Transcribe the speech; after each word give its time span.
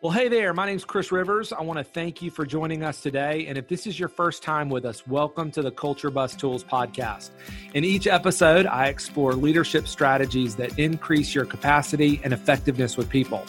Well, 0.00 0.12
hey 0.12 0.28
there. 0.28 0.54
My 0.54 0.64
name's 0.64 0.84
Chris 0.84 1.10
Rivers. 1.10 1.52
I 1.52 1.60
want 1.62 1.78
to 1.78 1.82
thank 1.82 2.22
you 2.22 2.30
for 2.30 2.46
joining 2.46 2.84
us 2.84 3.00
today. 3.00 3.46
And 3.48 3.58
if 3.58 3.66
this 3.66 3.84
is 3.84 3.98
your 3.98 4.08
first 4.08 4.44
time 4.44 4.70
with 4.70 4.84
us, 4.84 5.04
welcome 5.08 5.50
to 5.50 5.60
the 5.60 5.72
Culture 5.72 6.08
Bus 6.08 6.36
Tools 6.36 6.62
podcast. 6.62 7.30
In 7.74 7.82
each 7.82 8.06
episode, 8.06 8.66
I 8.66 8.86
explore 8.86 9.32
leadership 9.32 9.88
strategies 9.88 10.54
that 10.54 10.78
increase 10.78 11.34
your 11.34 11.46
capacity 11.46 12.20
and 12.22 12.32
effectiveness 12.32 12.96
with 12.96 13.08
people. 13.08 13.44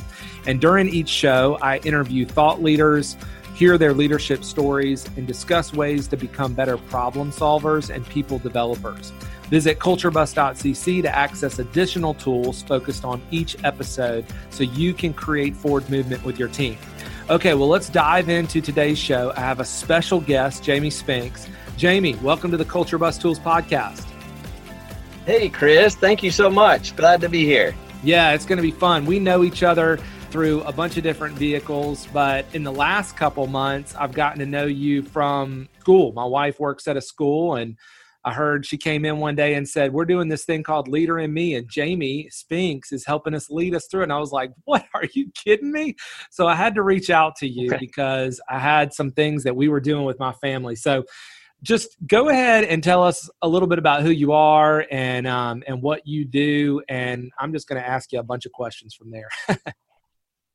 And 0.47 0.59
during 0.59 0.89
each 0.89 1.09
show, 1.09 1.59
I 1.61 1.77
interview 1.81 2.25
thought 2.25 2.63
leaders, 2.63 3.15
hear 3.53 3.77
their 3.77 3.93
leadership 3.93 4.43
stories, 4.43 5.05
and 5.17 5.27
discuss 5.27 5.71
ways 5.71 6.07
to 6.07 6.17
become 6.17 6.55
better 6.55 6.77
problem 6.77 7.31
solvers 7.31 7.93
and 7.93 8.03
people 8.07 8.39
developers. 8.39 9.13
Visit 9.49 9.79
culturebus.cc 9.79 11.01
to 11.01 11.15
access 11.15 11.57
additional 11.57 12.13
tools 12.13 12.61
focused 12.61 13.03
on 13.03 13.19
each 13.31 13.57
episode 13.63 14.25
so 14.51 14.63
you 14.63 14.93
can 14.93 15.11
create 15.11 15.55
forward 15.55 15.89
movement 15.89 16.23
with 16.23 16.37
your 16.37 16.49
team. 16.49 16.77
Okay, 17.31 17.55
well, 17.55 17.67
let's 17.67 17.89
dive 17.89 18.29
into 18.29 18.61
today's 18.61 18.99
show. 18.99 19.33
I 19.35 19.39
have 19.39 19.59
a 19.59 19.65
special 19.65 20.21
guest, 20.21 20.63
Jamie 20.63 20.91
Spinks. 20.91 21.47
Jamie, 21.77 22.13
welcome 22.15 22.51
to 22.51 22.57
the 22.57 22.65
Culture 22.65 22.99
Bus 22.99 23.17
Tools 23.17 23.39
podcast. 23.39 24.05
Hey, 25.25 25.49
Chris. 25.49 25.95
Thank 25.95 26.21
you 26.21 26.29
so 26.29 26.49
much. 26.49 26.95
Glad 26.95 27.21
to 27.21 27.29
be 27.29 27.43
here. 27.43 27.73
Yeah, 28.03 28.33
it's 28.33 28.45
going 28.45 28.57
to 28.57 28.63
be 28.63 28.71
fun. 28.71 29.05
We 29.05 29.19
know 29.19 29.43
each 29.43 29.63
other 29.63 29.97
through 30.29 30.61
a 30.61 30.71
bunch 30.71 30.95
of 30.97 31.03
different 31.03 31.35
vehicles, 31.35 32.07
but 32.13 32.45
in 32.53 32.63
the 32.63 32.71
last 32.71 33.17
couple 33.17 33.47
months, 33.47 33.95
I've 33.95 34.13
gotten 34.13 34.39
to 34.39 34.45
know 34.45 34.65
you 34.65 35.01
from 35.01 35.67
school. 35.79 36.11
My 36.13 36.25
wife 36.25 36.59
works 36.59 36.87
at 36.87 36.97
a 36.97 37.01
school 37.01 37.55
and 37.55 37.77
I 38.25 38.33
heard 38.33 38.65
she 38.65 38.77
came 38.77 39.05
in 39.05 39.17
one 39.17 39.35
day 39.35 39.53
and 39.53 39.67
said, 39.67 39.93
We're 39.93 40.05
doing 40.05 40.27
this 40.27 40.45
thing 40.45 40.63
called 40.63 40.87
Leader 40.87 41.19
in 41.19 41.33
Me, 41.33 41.55
and 41.55 41.69
Jamie 41.69 42.27
Spinks 42.29 42.91
is 42.91 43.05
helping 43.05 43.33
us 43.33 43.49
lead 43.49 43.73
us 43.75 43.87
through. 43.87 44.03
And 44.03 44.13
I 44.13 44.19
was 44.19 44.31
like, 44.31 44.51
What? 44.65 44.85
Are 44.93 45.05
you 45.13 45.31
kidding 45.33 45.71
me? 45.71 45.95
So 46.31 46.47
I 46.47 46.55
had 46.55 46.75
to 46.75 46.83
reach 46.83 47.09
out 47.09 47.35
to 47.37 47.47
you 47.47 47.67
okay. 47.69 47.77
because 47.79 48.41
I 48.49 48.59
had 48.59 48.93
some 48.93 49.11
things 49.11 49.43
that 49.43 49.55
we 49.55 49.69
were 49.69 49.79
doing 49.79 50.05
with 50.05 50.19
my 50.19 50.33
family. 50.33 50.75
So 50.75 51.05
just 51.61 51.97
go 52.07 52.29
ahead 52.29 52.63
and 52.63 52.83
tell 52.83 53.03
us 53.03 53.29
a 53.41 53.47
little 53.47 53.67
bit 53.67 53.79
about 53.79 54.01
who 54.01 54.11
you 54.11 54.31
are 54.31 54.85
and 54.91 55.27
um, 55.27 55.63
and 55.67 55.81
what 55.81 56.05
you 56.05 56.25
do. 56.25 56.81
And 56.89 57.31
I'm 57.39 57.51
just 57.53 57.67
going 57.67 57.81
to 57.81 57.87
ask 57.87 58.11
you 58.11 58.19
a 58.19 58.23
bunch 58.23 58.45
of 58.45 58.51
questions 58.51 58.93
from 58.93 59.11
there. 59.11 59.29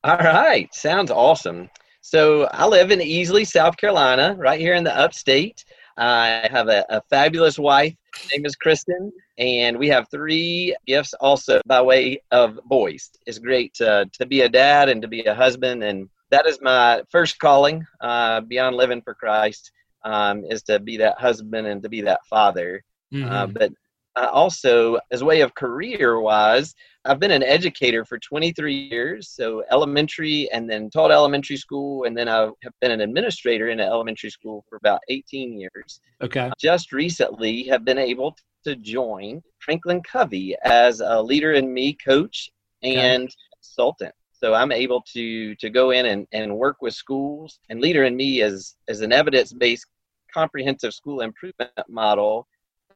All 0.03 0.17
right. 0.17 0.73
Sounds 0.73 1.11
awesome. 1.11 1.69
So 2.01 2.43
I 2.51 2.67
live 2.67 2.91
in 2.91 2.99
Easley, 2.99 3.47
South 3.47 3.77
Carolina, 3.77 4.35
right 4.37 4.59
here 4.59 4.75
in 4.75 4.83
the 4.83 4.95
upstate. 4.95 5.65
I 5.97 6.47
have 6.51 6.67
a, 6.67 6.85
a 6.89 7.01
fabulous 7.09 7.57
wife. 7.57 7.95
Her 8.13 8.37
name 8.37 8.45
is 8.45 8.55
Kristen, 8.55 9.11
and 9.37 9.77
we 9.77 9.87
have 9.89 10.07
three 10.09 10.75
gifts 10.85 11.13
also 11.15 11.61
by 11.65 11.81
way 11.81 12.21
of 12.31 12.59
boys. 12.65 13.11
It's 13.25 13.39
great 13.39 13.73
to, 13.75 14.09
to 14.13 14.25
be 14.25 14.41
a 14.41 14.49
dad 14.49 14.89
and 14.89 15.01
to 15.01 15.07
be 15.07 15.23
a 15.23 15.35
husband, 15.35 15.83
and 15.83 16.09
that 16.31 16.45
is 16.45 16.59
my 16.61 17.03
first 17.09 17.39
calling 17.39 17.85
uh, 18.01 18.41
beyond 18.41 18.75
living 18.75 19.01
for 19.01 19.13
Christ 19.13 19.71
um, 20.03 20.45
is 20.45 20.63
to 20.63 20.79
be 20.79 20.97
that 20.97 21.17
husband 21.17 21.67
and 21.67 21.81
to 21.83 21.89
be 21.89 22.01
that 22.01 22.25
father. 22.25 22.83
Uh, 23.13 23.17
mm-hmm. 23.17 23.31
Uh, 23.31 23.47
but 23.47 23.71
uh, 24.15 24.29
also, 24.31 24.97
as 25.11 25.21
a 25.21 25.25
way 25.25 25.41
of 25.41 25.53
career 25.55 26.19
wise, 26.19 26.73
I've 27.03 27.19
been 27.19 27.31
an 27.31 27.43
educator 27.43 28.05
for 28.05 28.17
23 28.17 28.73
years, 28.73 29.29
so 29.29 29.63
elementary 29.71 30.49
and 30.51 30.69
then 30.69 30.89
taught 30.89 31.11
elementary 31.11 31.57
school, 31.57 32.05
and 32.05 32.17
then 32.17 32.27
I 32.27 32.49
have 32.63 32.73
been 32.81 32.91
an 32.91 33.01
administrator 33.01 33.69
in 33.69 33.79
an 33.79 33.87
elementary 33.87 34.29
school 34.29 34.63
for 34.69 34.77
about 34.77 35.01
18 35.09 35.59
years. 35.59 35.99
Okay. 36.21 36.49
Just 36.59 36.91
recently 36.91 37.63
have 37.63 37.83
been 37.83 37.97
able 37.97 38.35
to 38.63 38.75
join 38.77 39.41
Franklin 39.59 40.01
Covey 40.01 40.55
as 40.63 41.01
a 41.01 41.21
leader 41.21 41.53
in 41.53 41.71
me 41.73 41.93
coach 41.93 42.49
and 42.83 43.23
okay. 43.23 43.33
consultant. 43.61 44.15
So 44.31 44.53
I'm 44.53 44.71
able 44.71 45.03
to 45.13 45.55
to 45.55 45.69
go 45.69 45.91
in 45.91 46.07
and, 46.07 46.27
and 46.33 46.55
work 46.55 46.77
with 46.81 46.93
schools 46.93 47.59
and 47.69 47.79
leader 47.79 48.03
in 48.03 48.15
me 48.15 48.41
as 48.41 48.75
as 48.89 49.01
an 49.01 49.11
evidence-based 49.11 49.85
comprehensive 50.33 50.93
school 50.93 51.21
improvement 51.21 51.71
model 51.87 52.47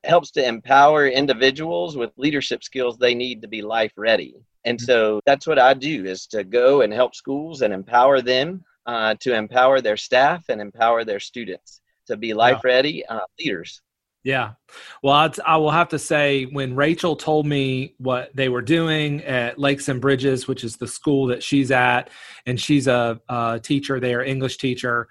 helps 0.03 0.31
to 0.31 0.45
empower 0.45 1.07
individuals 1.07 1.97
with 1.97 2.11
leadership 2.17 2.63
skills 2.63 2.97
they 2.97 3.13
need 3.13 3.41
to 3.41 3.47
be 3.47 3.61
life 3.61 3.93
ready. 3.97 4.35
And 4.65 4.77
mm-hmm. 4.77 4.85
so 4.85 5.19
that's 5.25 5.47
what 5.47 5.59
I 5.59 5.73
do 5.73 6.05
is 6.05 6.27
to 6.27 6.43
go 6.43 6.81
and 6.81 6.93
help 6.93 7.15
schools 7.15 7.61
and 7.61 7.73
empower 7.73 8.21
them 8.21 8.63
uh, 8.85 9.15
to 9.19 9.35
empower 9.35 9.81
their 9.81 9.97
staff 9.97 10.45
and 10.49 10.61
empower 10.61 11.03
their 11.03 11.19
students 11.19 11.81
to 12.07 12.17
be 12.17 12.33
life 12.33 12.63
ready 12.63 13.05
uh, 13.05 13.19
leaders. 13.39 13.81
Yeah. 14.23 14.53
Well, 15.01 15.13
I'd, 15.13 15.39
I 15.41 15.57
will 15.57 15.71
have 15.71 15.89
to 15.89 15.99
say, 15.99 16.43
when 16.43 16.75
Rachel 16.75 17.15
told 17.15 17.45
me 17.45 17.95
what 17.99 18.35
they 18.35 18.49
were 18.49 18.61
doing 18.61 19.23
at 19.23 19.57
Lakes 19.57 19.87
and 19.87 20.01
Bridges, 20.01 20.47
which 20.47 20.63
is 20.63 20.75
the 20.75 20.87
school 20.87 21.27
that 21.27 21.41
she's 21.41 21.71
at, 21.71 22.09
and 22.45 22.59
she's 22.59 22.87
a, 22.87 23.21
a 23.29 23.59
teacher 23.63 23.99
there, 23.99 24.21
English 24.21 24.57
teacher, 24.57 25.07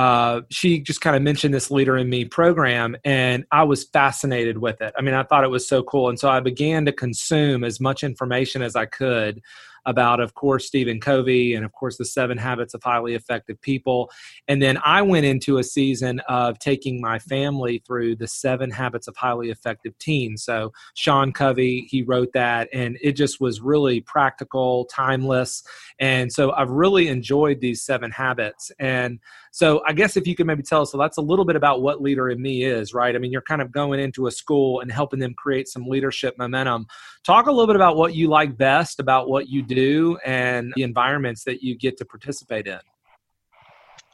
uh, 0.00 0.40
she 0.48 0.80
just 0.80 1.02
kind 1.02 1.14
of 1.14 1.20
mentioned 1.20 1.52
this 1.52 1.70
leader 1.70 1.98
in 1.98 2.08
me 2.08 2.24
program 2.24 2.96
and 3.04 3.44
i 3.52 3.62
was 3.62 3.84
fascinated 3.84 4.56
with 4.56 4.80
it. 4.80 4.94
I 4.96 5.02
mean 5.02 5.12
i 5.12 5.22
thought 5.22 5.44
it 5.44 5.50
was 5.50 5.68
so 5.68 5.82
cool 5.82 6.08
and 6.08 6.18
so 6.18 6.30
i 6.30 6.40
began 6.40 6.86
to 6.86 6.92
consume 6.92 7.64
as 7.64 7.80
much 7.80 8.02
information 8.02 8.62
as 8.62 8.76
i 8.76 8.86
could 8.86 9.42
about, 9.86 10.20
of 10.20 10.34
course, 10.34 10.66
Stephen 10.66 11.00
Covey 11.00 11.54
and, 11.54 11.64
of 11.64 11.72
course, 11.72 11.96
the 11.96 12.04
seven 12.04 12.38
habits 12.38 12.74
of 12.74 12.82
highly 12.82 13.14
effective 13.14 13.60
people. 13.60 14.10
And 14.48 14.62
then 14.62 14.78
I 14.84 15.02
went 15.02 15.26
into 15.26 15.58
a 15.58 15.64
season 15.64 16.20
of 16.28 16.58
taking 16.58 17.00
my 17.00 17.18
family 17.18 17.82
through 17.86 18.16
the 18.16 18.28
seven 18.28 18.70
habits 18.70 19.08
of 19.08 19.16
highly 19.16 19.50
effective 19.50 19.96
teens. 19.98 20.44
So 20.44 20.72
Sean 20.94 21.32
Covey, 21.32 21.86
he 21.88 22.02
wrote 22.02 22.32
that, 22.34 22.68
and 22.72 22.98
it 23.02 23.12
just 23.12 23.40
was 23.40 23.60
really 23.60 24.00
practical, 24.00 24.84
timeless. 24.86 25.62
And 25.98 26.32
so 26.32 26.52
I've 26.52 26.70
really 26.70 27.08
enjoyed 27.08 27.60
these 27.60 27.82
seven 27.82 28.10
habits. 28.10 28.70
And 28.78 29.18
so 29.52 29.82
I 29.86 29.92
guess 29.92 30.16
if 30.16 30.26
you 30.26 30.36
could 30.36 30.46
maybe 30.46 30.62
tell 30.62 30.82
us, 30.82 30.92
so 30.92 30.98
that's 30.98 31.16
a 31.16 31.22
little 31.22 31.44
bit 31.44 31.56
about 31.56 31.82
what 31.82 32.00
Leader 32.00 32.30
in 32.30 32.40
Me 32.40 32.62
is, 32.62 32.94
right? 32.94 33.14
I 33.14 33.18
mean, 33.18 33.32
you're 33.32 33.42
kind 33.42 33.60
of 33.60 33.72
going 33.72 33.98
into 33.98 34.28
a 34.28 34.30
school 34.30 34.80
and 34.80 34.92
helping 34.92 35.18
them 35.18 35.34
create 35.34 35.66
some 35.66 35.86
leadership 35.86 36.38
momentum. 36.38 36.86
Talk 37.24 37.46
a 37.46 37.50
little 37.50 37.66
bit 37.66 37.76
about 37.76 37.96
what 37.96 38.14
you 38.14 38.28
like 38.28 38.56
best 38.56 39.00
about 39.00 39.28
what 39.28 39.48
you 39.48 39.62
do 39.62 39.79
and 40.24 40.72
the 40.76 40.82
environments 40.82 41.44
that 41.44 41.62
you 41.62 41.76
get 41.76 41.96
to 41.98 42.04
participate 42.04 42.66
in. 42.66 42.80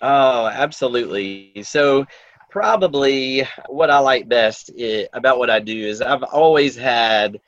Oh, 0.03 0.47
absolutely. 0.47 1.53
So, 1.63 2.07
probably 2.51 3.47
what 3.69 3.91
I 3.91 3.99
like 3.99 4.29
best 4.29 4.71
about 5.13 5.39
what 5.39 5.51
I 5.51 5.61
do 5.61 5.87
is 5.87 6.01
I've 6.01 6.23
always 6.23 6.77
had 6.77 7.39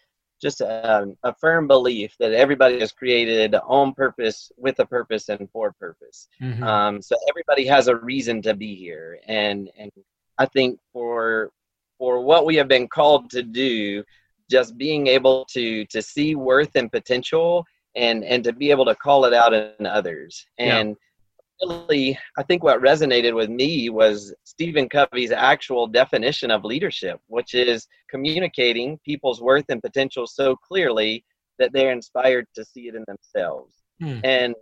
just 0.40 0.60
a, 0.60 1.06
a, 1.24 1.34
firm 1.34 1.66
belief 1.66 2.14
that 2.20 2.32
everybody 2.32 2.76
is 2.76 2.92
created 2.92 3.54
on 3.54 3.92
purpose, 3.92 4.52
with 4.56 4.78
a 4.78 4.86
purpose, 4.86 5.28
and 5.28 5.48
for 5.50 5.72
purpose. 5.72 6.28
Mm-hmm. 6.40 6.62
Um, 6.62 7.02
so 7.02 7.16
everybody 7.28 7.66
has 7.66 7.88
a 7.88 7.96
reason 7.96 8.40
to 8.42 8.54
be 8.54 8.74
here, 8.74 9.18
and 9.26 9.70
and 9.76 9.90
I 10.38 10.46
think 10.46 10.78
for 10.92 11.50
for 11.98 12.20
what 12.20 12.46
we 12.46 12.54
have 12.56 12.68
been 12.68 12.86
called 12.86 13.30
to 13.30 13.42
do, 13.42 14.04
just 14.50 14.78
being 14.78 15.06
able 15.08 15.44
to 15.46 15.84
to 15.86 16.00
see 16.00 16.34
worth 16.34 16.76
and 16.76 16.90
potential 16.90 17.64
and 17.98 18.24
and 18.24 18.44
to 18.44 18.52
be 18.52 18.70
able 18.70 18.84
to 18.84 18.94
call 18.94 19.24
it 19.24 19.34
out 19.34 19.52
in 19.52 19.86
others 19.86 20.46
and 20.58 20.96
yeah. 21.60 21.66
really 21.66 22.18
i 22.38 22.42
think 22.42 22.62
what 22.62 22.80
resonated 22.80 23.34
with 23.34 23.50
me 23.50 23.90
was 23.90 24.34
stephen 24.44 24.88
covey's 24.88 25.32
actual 25.32 25.86
definition 25.86 26.50
of 26.50 26.64
leadership 26.64 27.20
which 27.26 27.54
is 27.54 27.86
communicating 28.08 28.98
people's 29.04 29.40
worth 29.40 29.64
and 29.68 29.82
potential 29.82 30.26
so 30.26 30.56
clearly 30.56 31.24
that 31.58 31.72
they're 31.72 31.92
inspired 31.92 32.46
to 32.54 32.64
see 32.64 32.88
it 32.88 32.94
in 32.94 33.04
themselves 33.06 33.74
hmm. 34.00 34.20
and 34.24 34.54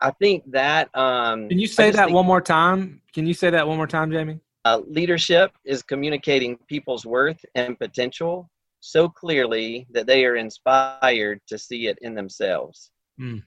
i 0.00 0.10
think 0.10 0.44
that 0.50 0.94
um 0.96 1.48
can 1.48 1.58
you 1.58 1.66
say 1.66 1.90
that 1.90 2.10
one 2.10 2.26
more 2.26 2.40
time 2.40 3.00
can 3.14 3.26
you 3.26 3.34
say 3.34 3.50
that 3.50 3.66
one 3.66 3.76
more 3.76 3.86
time 3.86 4.10
jamie 4.10 4.38
uh, 4.66 4.80
leadership 4.86 5.52
is 5.66 5.82
communicating 5.82 6.56
people's 6.68 7.04
worth 7.04 7.44
and 7.54 7.78
potential 7.78 8.48
so 8.84 9.08
clearly 9.08 9.86
that 9.90 10.06
they 10.06 10.26
are 10.26 10.36
inspired 10.36 11.40
to 11.46 11.56
see 11.56 11.86
it 11.86 11.98
in 12.02 12.14
themselves. 12.14 12.90
Mm. 13.18 13.42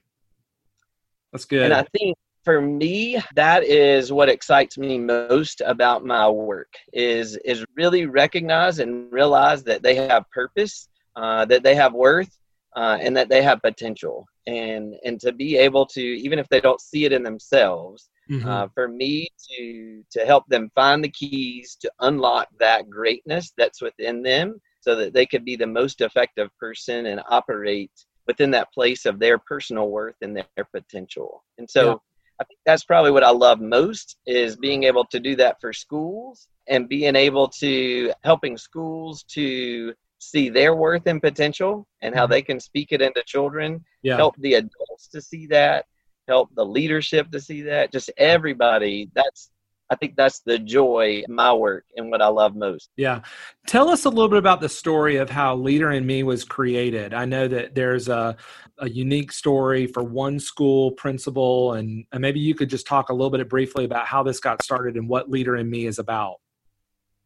That's 1.32 1.44
good. 1.44 1.64
And 1.64 1.74
I 1.74 1.84
think 1.96 2.16
for 2.44 2.60
me 2.60 3.22
that 3.34 3.62
is 3.62 4.12
what 4.12 4.28
excites 4.28 4.76
me 4.78 4.98
most 4.98 5.60
about 5.64 6.04
my 6.04 6.28
work 6.28 6.72
is 6.92 7.36
is 7.38 7.64
really 7.76 8.06
recognize 8.06 8.78
and 8.78 9.12
realize 9.12 9.62
that 9.62 9.82
they 9.82 9.94
have 9.94 10.30
purpose 10.30 10.88
uh, 11.14 11.44
that 11.44 11.62
they 11.62 11.74
have 11.74 11.92
worth 11.92 12.36
uh, 12.76 12.96
and 13.00 13.16
that 13.16 13.28
they 13.28 13.42
have 13.42 13.60
potential 13.62 14.26
and 14.46 14.94
and 15.04 15.20
to 15.20 15.32
be 15.32 15.56
able 15.56 15.84
to 15.84 16.00
even 16.00 16.38
if 16.38 16.48
they 16.48 16.60
don't 16.60 16.80
see 16.80 17.04
it 17.04 17.12
in 17.12 17.22
themselves 17.22 18.08
mm-hmm. 18.30 18.48
uh, 18.48 18.66
for 18.74 18.88
me 18.88 19.28
to 19.50 20.02
to 20.10 20.24
help 20.24 20.46
them 20.48 20.70
find 20.74 21.04
the 21.04 21.10
keys 21.10 21.76
to 21.80 21.90
unlock 22.00 22.48
that 22.58 22.88
greatness 22.88 23.52
that's 23.56 23.82
within 23.82 24.22
them 24.22 24.60
so 24.88 24.94
that 24.94 25.12
they 25.12 25.26
could 25.26 25.44
be 25.44 25.54
the 25.54 25.66
most 25.66 26.00
effective 26.00 26.48
person 26.58 27.04
and 27.06 27.20
operate 27.28 27.92
within 28.26 28.50
that 28.52 28.72
place 28.72 29.04
of 29.04 29.18
their 29.18 29.36
personal 29.36 29.90
worth 29.90 30.14
and 30.22 30.34
their 30.34 30.64
potential. 30.74 31.44
And 31.58 31.68
so 31.68 31.84
yeah. 31.84 31.94
I 32.40 32.44
think 32.44 32.58
that's 32.64 32.84
probably 32.84 33.10
what 33.10 33.22
I 33.22 33.30
love 33.30 33.60
most 33.60 34.16
is 34.26 34.56
being 34.56 34.84
able 34.84 35.04
to 35.10 35.20
do 35.20 35.36
that 35.36 35.60
for 35.60 35.74
schools 35.74 36.48
and 36.68 36.88
being 36.88 37.16
able 37.16 37.48
to 37.60 38.12
helping 38.24 38.56
schools 38.56 39.24
to 39.34 39.92
see 40.20 40.48
their 40.48 40.74
worth 40.74 41.06
and 41.06 41.20
potential 41.20 41.86
and 42.00 42.14
how 42.14 42.24
mm-hmm. 42.24 42.32
they 42.32 42.42
can 42.42 42.60
speak 42.60 42.88
it 42.92 43.02
into 43.02 43.22
children, 43.26 43.84
yeah. 44.02 44.16
help 44.16 44.36
the 44.38 44.54
adults 44.54 45.08
to 45.12 45.20
see 45.20 45.46
that 45.48 45.84
help 46.28 46.50
the 46.54 46.64
leadership 46.64 47.30
to 47.32 47.40
see 47.40 47.62
that. 47.62 47.90
Just 47.90 48.10
everybody. 48.16 49.10
That's 49.14 49.50
I 49.90 49.96
think 49.96 50.16
that's 50.16 50.40
the 50.40 50.58
joy 50.58 51.24
my 51.28 51.52
work 51.52 51.84
and 51.96 52.10
what 52.10 52.20
I 52.20 52.28
love 52.28 52.54
most. 52.54 52.90
Yeah. 52.96 53.22
Tell 53.66 53.88
us 53.88 54.04
a 54.04 54.10
little 54.10 54.28
bit 54.28 54.38
about 54.38 54.60
the 54.60 54.68
story 54.68 55.16
of 55.16 55.30
how 55.30 55.56
Leader 55.56 55.92
in 55.92 56.06
Me 56.06 56.22
was 56.22 56.44
created. 56.44 57.14
I 57.14 57.24
know 57.24 57.48
that 57.48 57.74
there's 57.74 58.08
a, 58.08 58.36
a 58.78 58.88
unique 58.88 59.32
story 59.32 59.86
for 59.86 60.02
one 60.02 60.38
school 60.38 60.92
principal, 60.92 61.72
and, 61.74 62.04
and 62.12 62.20
maybe 62.20 62.38
you 62.38 62.54
could 62.54 62.68
just 62.68 62.86
talk 62.86 63.08
a 63.08 63.14
little 63.14 63.30
bit 63.30 63.48
briefly 63.48 63.84
about 63.84 64.06
how 64.06 64.22
this 64.22 64.40
got 64.40 64.62
started 64.62 64.96
and 64.96 65.08
what 65.08 65.30
Leader 65.30 65.56
in 65.56 65.70
Me 65.70 65.86
is 65.86 65.98
about. 65.98 66.36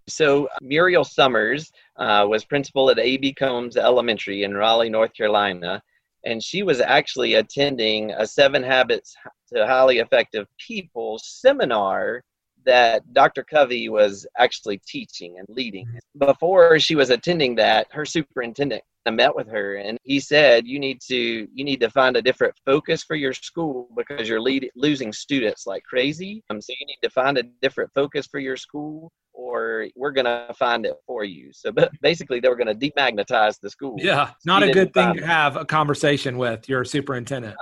So, 0.08 0.48
Muriel 0.60 1.04
Summers 1.04 1.70
uh, 1.96 2.26
was 2.28 2.44
principal 2.44 2.90
at 2.90 2.98
A.B. 2.98 3.34
Combs 3.34 3.76
Elementary 3.76 4.42
in 4.42 4.54
Raleigh, 4.54 4.90
North 4.90 5.14
Carolina. 5.14 5.82
And 6.24 6.42
she 6.42 6.62
was 6.62 6.80
actually 6.80 7.34
attending 7.34 8.12
a 8.12 8.26
Seven 8.26 8.62
Habits 8.62 9.16
to 9.52 9.66
Highly 9.66 9.98
Effective 9.98 10.46
People 10.58 11.18
seminar 11.22 12.22
that 12.64 13.12
Dr. 13.12 13.42
Covey 13.42 13.88
was 13.88 14.26
actually 14.38 14.80
teaching 14.86 15.38
and 15.38 15.46
leading. 15.48 15.86
Before 16.18 16.78
she 16.78 16.94
was 16.94 17.10
attending 17.10 17.54
that, 17.56 17.86
her 17.90 18.04
superintendent 18.04 18.82
met 19.10 19.34
with 19.34 19.48
her 19.48 19.76
and 19.76 19.98
he 20.04 20.20
said 20.20 20.66
you 20.66 20.78
need 20.78 21.00
to 21.00 21.48
you 21.52 21.64
need 21.64 21.80
to 21.80 21.90
find 21.90 22.16
a 22.16 22.22
different 22.22 22.54
focus 22.64 23.02
for 23.02 23.16
your 23.16 23.32
school 23.32 23.88
because 23.96 24.28
you're 24.28 24.40
lead, 24.40 24.70
losing 24.76 25.12
students 25.12 25.66
like 25.66 25.82
crazy 25.82 26.44
um, 26.50 26.60
so 26.60 26.72
you 26.78 26.86
need 26.86 26.98
to 27.02 27.10
find 27.10 27.36
a 27.36 27.42
different 27.60 27.90
focus 27.94 28.28
for 28.28 28.38
your 28.38 28.56
school 28.56 29.10
or 29.32 29.88
we're 29.96 30.12
going 30.12 30.26
to 30.26 30.54
find 30.56 30.86
it 30.86 30.94
for 31.06 31.24
you 31.24 31.50
so 31.52 31.72
but 31.72 31.90
basically 32.00 32.38
they 32.38 32.48
were 32.48 32.56
going 32.56 32.78
to 32.78 32.90
demagnetize 32.90 33.58
the 33.58 33.68
school 33.68 33.96
yeah 33.98 34.30
not 34.44 34.62
a 34.62 34.70
good 34.70 34.94
thing 34.94 35.16
to 35.16 35.26
have 35.26 35.56
a 35.56 35.64
conversation 35.64 36.38
with 36.38 36.68
your 36.68 36.84
superintendent 36.84 37.56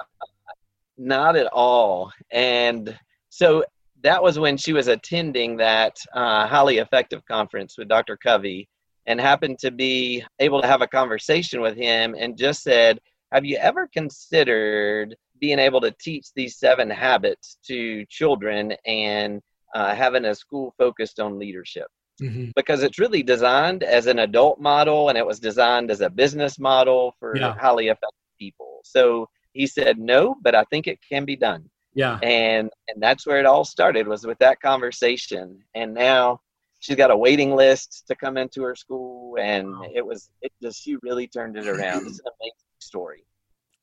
not 0.99 1.37
at 1.37 1.47
all 1.47 2.13
and 2.31 2.99
so 3.31 3.65
that 4.03 4.23
was 4.23 4.39
when 4.39 4.57
she 4.57 4.73
was 4.73 4.89
attending 4.89 5.57
that 5.57 5.97
uh, 6.15 6.47
highly 6.47 6.79
effective 6.79 7.25
conference 7.27 7.77
with 7.77 7.89
Dr. 7.89 8.17
Covey 8.17 8.69
and 9.07 9.21
happened 9.21 9.59
to 9.61 9.71
be 9.71 10.25
able 10.39 10.61
to 10.61 10.67
have 10.67 10.83
a 10.83 10.87
conversation 10.87 11.61
with 11.61 11.77
him 11.77 12.15
and 12.19 12.37
just 12.37 12.63
said, 12.63 13.01
Have 13.33 13.45
you 13.45 13.57
ever 13.57 13.89
considered 13.93 15.17
being 15.41 15.59
able 15.59 15.81
to 15.81 15.95
teach 16.01 16.27
these 16.35 16.59
seven 16.59 16.91
habits 16.91 17.59
to 17.67 18.05
children 18.07 18.75
and 18.87 19.41
uh, 19.75 19.95
having 19.95 20.27
a 20.27 20.35
school 20.35 20.75
focused 20.79 21.21
on 21.21 21.39
leadership? 21.39 21.87
Mm-hmm. 22.23 22.51
Because 22.55 22.83
it's 22.83 22.99
really 22.99 23.23
designed 23.23 23.83
as 23.83 24.07
an 24.07 24.19
adult 24.21 24.61
model 24.61 25.09
and 25.09 25.17
it 25.17 25.27
was 25.27 25.41
designed 25.41 25.91
as 25.91 26.03
a 26.03 26.11
business 26.11 26.59
model 26.59 27.15
for 27.19 27.37
yeah. 27.37 27.55
highly 27.55 27.89
effective 27.89 28.11
people. 28.39 28.81
So 28.85 29.29
he 29.53 29.67
said, 29.67 29.99
No, 29.99 30.37
but 30.43 30.55
I 30.55 30.65
think 30.65 30.87
it 30.87 30.99
can 31.09 31.25
be 31.25 31.37
done 31.37 31.71
yeah. 32.01 32.19
And 32.23 32.71
and 32.89 33.03
that's 33.03 33.27
where 33.27 33.39
it 33.39 33.47
all 33.47 33.65
started 33.65 34.09
was 34.09 34.27
with 34.27 34.39
that 34.39 34.59
conversation. 34.61 35.59
And 35.75 35.93
now 35.93 36.41
she's 36.79 36.97
got 36.97 37.11
a 37.11 37.17
waiting 37.17 37.55
list 37.55 38.05
to 38.09 38.17
come 38.17 38.39
into 38.39 38.63
her 38.63 38.75
school 38.75 39.37
and 39.39 39.71
wow. 39.71 39.87
it 39.95 40.05
was 40.05 40.31
it 40.41 40.51
just 40.63 40.83
she 40.83 40.97
really 41.03 41.29
turned 41.29 41.59
it 41.59 41.69
around. 41.69 42.07
It's 42.07 42.21
an 42.21 42.33
amazing 42.41 42.79
story. 42.79 43.25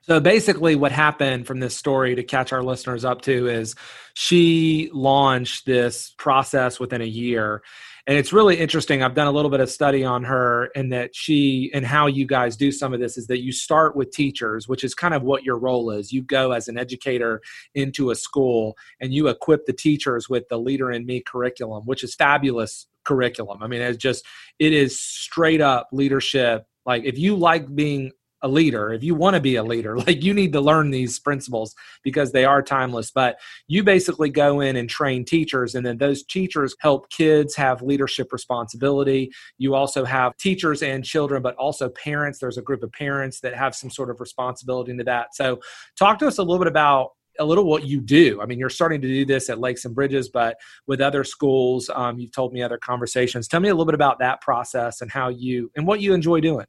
So 0.02 0.20
basically 0.20 0.76
what 0.76 0.92
happened 0.92 1.46
from 1.46 1.60
this 1.60 1.76
story 1.76 2.16
to 2.16 2.24
catch 2.24 2.52
our 2.54 2.64
listeners 2.64 3.06
up 3.06 3.22
to 3.24 3.48
is 3.48 3.76
she 4.16 4.90
launched 4.94 5.68
this 5.68 6.14
process 6.18 6.80
within 6.80 7.02
a 7.02 7.06
year 7.06 7.62
and 8.08 8.18
it's 8.18 8.34
really 8.34 8.58
interesting 8.58 9.04
i've 9.04 9.14
done 9.14 9.28
a 9.28 9.32
little 9.32 9.52
bit 9.52 9.60
of 9.60 9.70
study 9.70 10.04
on 10.04 10.24
her 10.24 10.70
and 10.76 10.92
that 10.92 11.16
she 11.16 11.70
and 11.74 11.86
how 11.86 12.08
you 12.08 12.26
guys 12.26 12.56
do 12.56 12.72
some 12.72 12.94
of 12.94 13.00
this 13.00 13.18
is 13.18 13.28
that 13.28 13.44
you 13.44 13.52
start 13.52 13.96
with 13.96 14.10
teachers 14.12 14.68
which 14.68 14.84
is 14.84 14.96
kind 14.96 15.14
of 15.14 15.24
what 15.24 15.44
your 15.44 15.58
role 15.58 15.92
is. 15.92 16.12
You 16.12 16.22
go 16.22 16.52
as 16.52 16.68
an 16.68 16.78
educator 16.78 17.42
into 17.76 18.12
a 18.12 18.16
school 18.16 18.76
and 19.02 19.14
you 19.14 19.28
equip 19.28 19.66
the 19.66 19.74
teachers 19.74 20.30
with 20.30 20.48
the 20.50 20.58
leader 20.58 20.92
in 20.92 21.06
me 21.06 21.22
curriculum 21.22 21.84
which 21.86 22.04
is 22.04 22.16
fabulous 22.16 22.88
curriculum. 23.04 23.62
I 23.62 23.68
mean 23.68 23.82
it's 23.82 23.98
just 23.98 24.26
it 24.60 24.74
is 24.74 25.00
straight 25.00 25.62
up 25.62 25.90
leadership. 25.92 26.66
Like 26.86 27.04
if 27.04 27.18
you 27.18 27.36
like 27.36 27.74
being 27.76 28.12
a 28.44 28.48
leader 28.48 28.94
if 28.94 29.04
you 29.04 29.16
want 29.16 29.36
to 29.36 29.40
be 29.40 29.56
a 29.56 29.64
leader 29.64 29.98
like 30.08 30.24
you 30.24 30.34
need 30.34 30.54
to 30.54 30.62
learn 30.62 30.92
these 30.92 31.20
principles 31.20 31.74
because 32.04 32.32
they 32.32 32.46
are 32.46 32.62
timeless 32.62 33.12
but 33.12 33.38
you 33.68 33.84
basically 33.84 34.30
go 34.30 34.60
in 34.60 34.76
and 34.76 34.90
train 34.90 35.26
teachers 35.26 35.76
and 35.76 35.86
then 35.86 35.98
those 35.98 36.24
teachers 36.24 36.76
help 36.80 37.10
kids 37.10 37.56
have 37.56 37.82
leadership 37.82 38.32
responsibility 38.32 39.32
you 39.58 39.74
also 39.74 40.06
have 40.06 40.36
teachers 40.38 40.84
and 40.84 41.04
children 41.04 41.42
but 41.42 41.56
also 41.56 41.90
parents 41.90 42.40
there's 42.40 42.58
a 42.58 42.62
group 42.62 42.84
of 42.84 42.92
parents 42.92 43.40
that 43.40 43.56
have 43.56 43.76
some 43.76 43.90
sort 43.90 44.10
of 44.10 44.20
responsibility 44.20 44.92
into 44.92 45.04
that 45.04 45.34
so 45.34 45.60
talk 45.98 46.20
to 46.20 46.28
us 46.28 46.38
a 46.38 46.44
little 46.44 46.60
bit 46.60 46.68
about 46.68 47.12
a 47.40 47.46
little 47.46 47.66
what 47.66 47.86
you 47.86 48.02
do. 48.02 48.42
I 48.42 48.46
mean, 48.46 48.60
you're 48.60 48.70
starting 48.70 49.02
to 49.02 49.08
do 49.08 49.26
this 49.26 49.50
at 49.50 49.60
Lakes 49.60 49.86
and 49.86 49.94
Bridges, 49.94 50.30
but 50.30 50.58
with 50.88 51.02
other 51.02 51.24
schools, 51.24 51.90
um, 51.94 52.18
you've 52.18 52.32
told 52.32 52.54
me 52.54 52.62
other 52.62 52.78
conversations. 52.78 53.48
Tell 53.48 53.60
me 53.60 53.70
a 53.70 53.74
little 53.74 53.86
bit 53.86 53.96
about 53.96 54.20
that 54.20 54.42
process 54.42 55.02
and 55.02 55.12
how 55.12 55.30
you 55.30 55.72
and 55.76 55.86
what 55.86 56.02
you 56.02 56.14
enjoy 56.14 56.40
doing. 56.40 56.66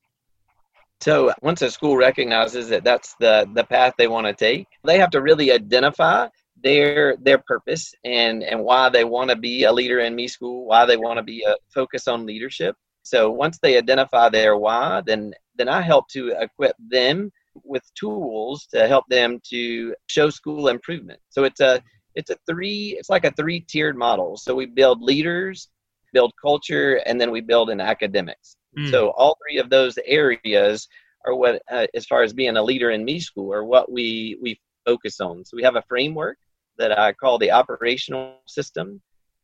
So 1.01 1.33
once 1.43 1.63
a 1.63 1.71
school 1.71 1.97
recognizes 1.97 2.69
that 2.71 2.85
that's 2.85 3.15
the 3.21 3.49
the 3.55 3.65
path 3.65 3.95
they 3.97 4.09
want 4.09 4.27
to 4.27 4.33
take, 4.35 4.67
they 4.85 4.99
have 4.99 5.11
to 5.11 5.23
really 5.23 5.53
identify 5.53 6.29
their 6.63 7.17
their 7.21 7.39
purpose 7.39 7.95
and 8.05 8.43
and 8.43 8.63
why 8.65 8.89
they 8.89 9.05
want 9.05 9.31
to 9.31 9.37
be 9.37 9.65
a 9.65 9.73
leader 9.73 10.01
in 10.01 10.15
me 10.15 10.27
school, 10.29 10.67
why 10.67 10.85
they 10.87 10.97
want 10.97 11.19
to 11.19 11.23
be 11.23 11.45
a 11.45 11.57
focus 11.73 12.09
on 12.09 12.27
leadership. 12.27 12.77
So 13.03 13.31
once 13.31 13.59
they 13.63 13.79
identify 13.79 14.29
their 14.29 14.57
why, 14.57 15.03
then 15.07 15.35
then 15.57 15.69
I 15.69 15.83
help 15.83 16.09
to 16.11 16.35
equip 16.41 16.77
them 16.79 17.31
with 17.65 17.83
tools 17.95 18.67
to 18.73 18.87
help 18.87 19.05
them 19.09 19.41
to 19.51 19.95
show 20.09 20.31
school 20.31 20.69
improvement. 20.69 21.21
So 21.31 21.45
it's 21.45 21.61
a 21.61 21.81
it's 22.17 22.31
a 22.31 22.37
three 22.47 22.97
it's 22.99 23.09
like 23.11 23.25
a 23.25 23.33
three 23.33 23.61
tiered 23.61 23.97
model. 23.97 24.37
So 24.37 24.55
we 24.55 24.67
build 24.67 25.01
leaders, 25.01 25.69
build 26.13 26.33
culture, 26.41 26.97
and 27.07 27.21
then 27.21 27.31
we 27.31 27.41
build 27.41 27.71
in 27.71 27.81
academics. 27.81 28.57
Mm. 28.77 28.91
So 28.91 29.11
all 29.11 29.37
three 29.43 29.59
of 29.59 29.71
those 29.71 29.99
areas 30.05 30.89
are 31.27 31.35
what, 31.35 31.63
uh, 31.71 31.87
as 31.95 32.07
far 32.07 32.23
as 32.23 32.33
being 32.33 32.57
a 32.57 32.63
leader 32.63 32.91
in 32.91 33.05
me 33.05 33.21
school, 33.21 33.53
are 33.53 33.65
what 33.65 33.91
we 33.91 34.39
we 34.43 34.61
focus 34.85 35.21
on. 35.21 35.45
So 35.45 35.57
we 35.57 35.63
have 35.63 35.77
a 35.77 35.85
framework 35.89 36.39
that 36.79 36.99
I 36.99 37.13
call 37.13 37.39
the 37.39 37.51
operational 37.51 38.41
system, 38.47 39.01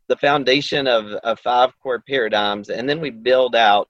the 0.09 0.17
foundation 0.17 0.87
of, 0.87 1.07
of 1.07 1.41
five 1.41 1.73
core 1.83 2.03
paradigms, 2.09 2.71
and 2.71 2.89
then 2.89 3.01
we 3.01 3.11
build 3.11 3.57
out 3.57 3.89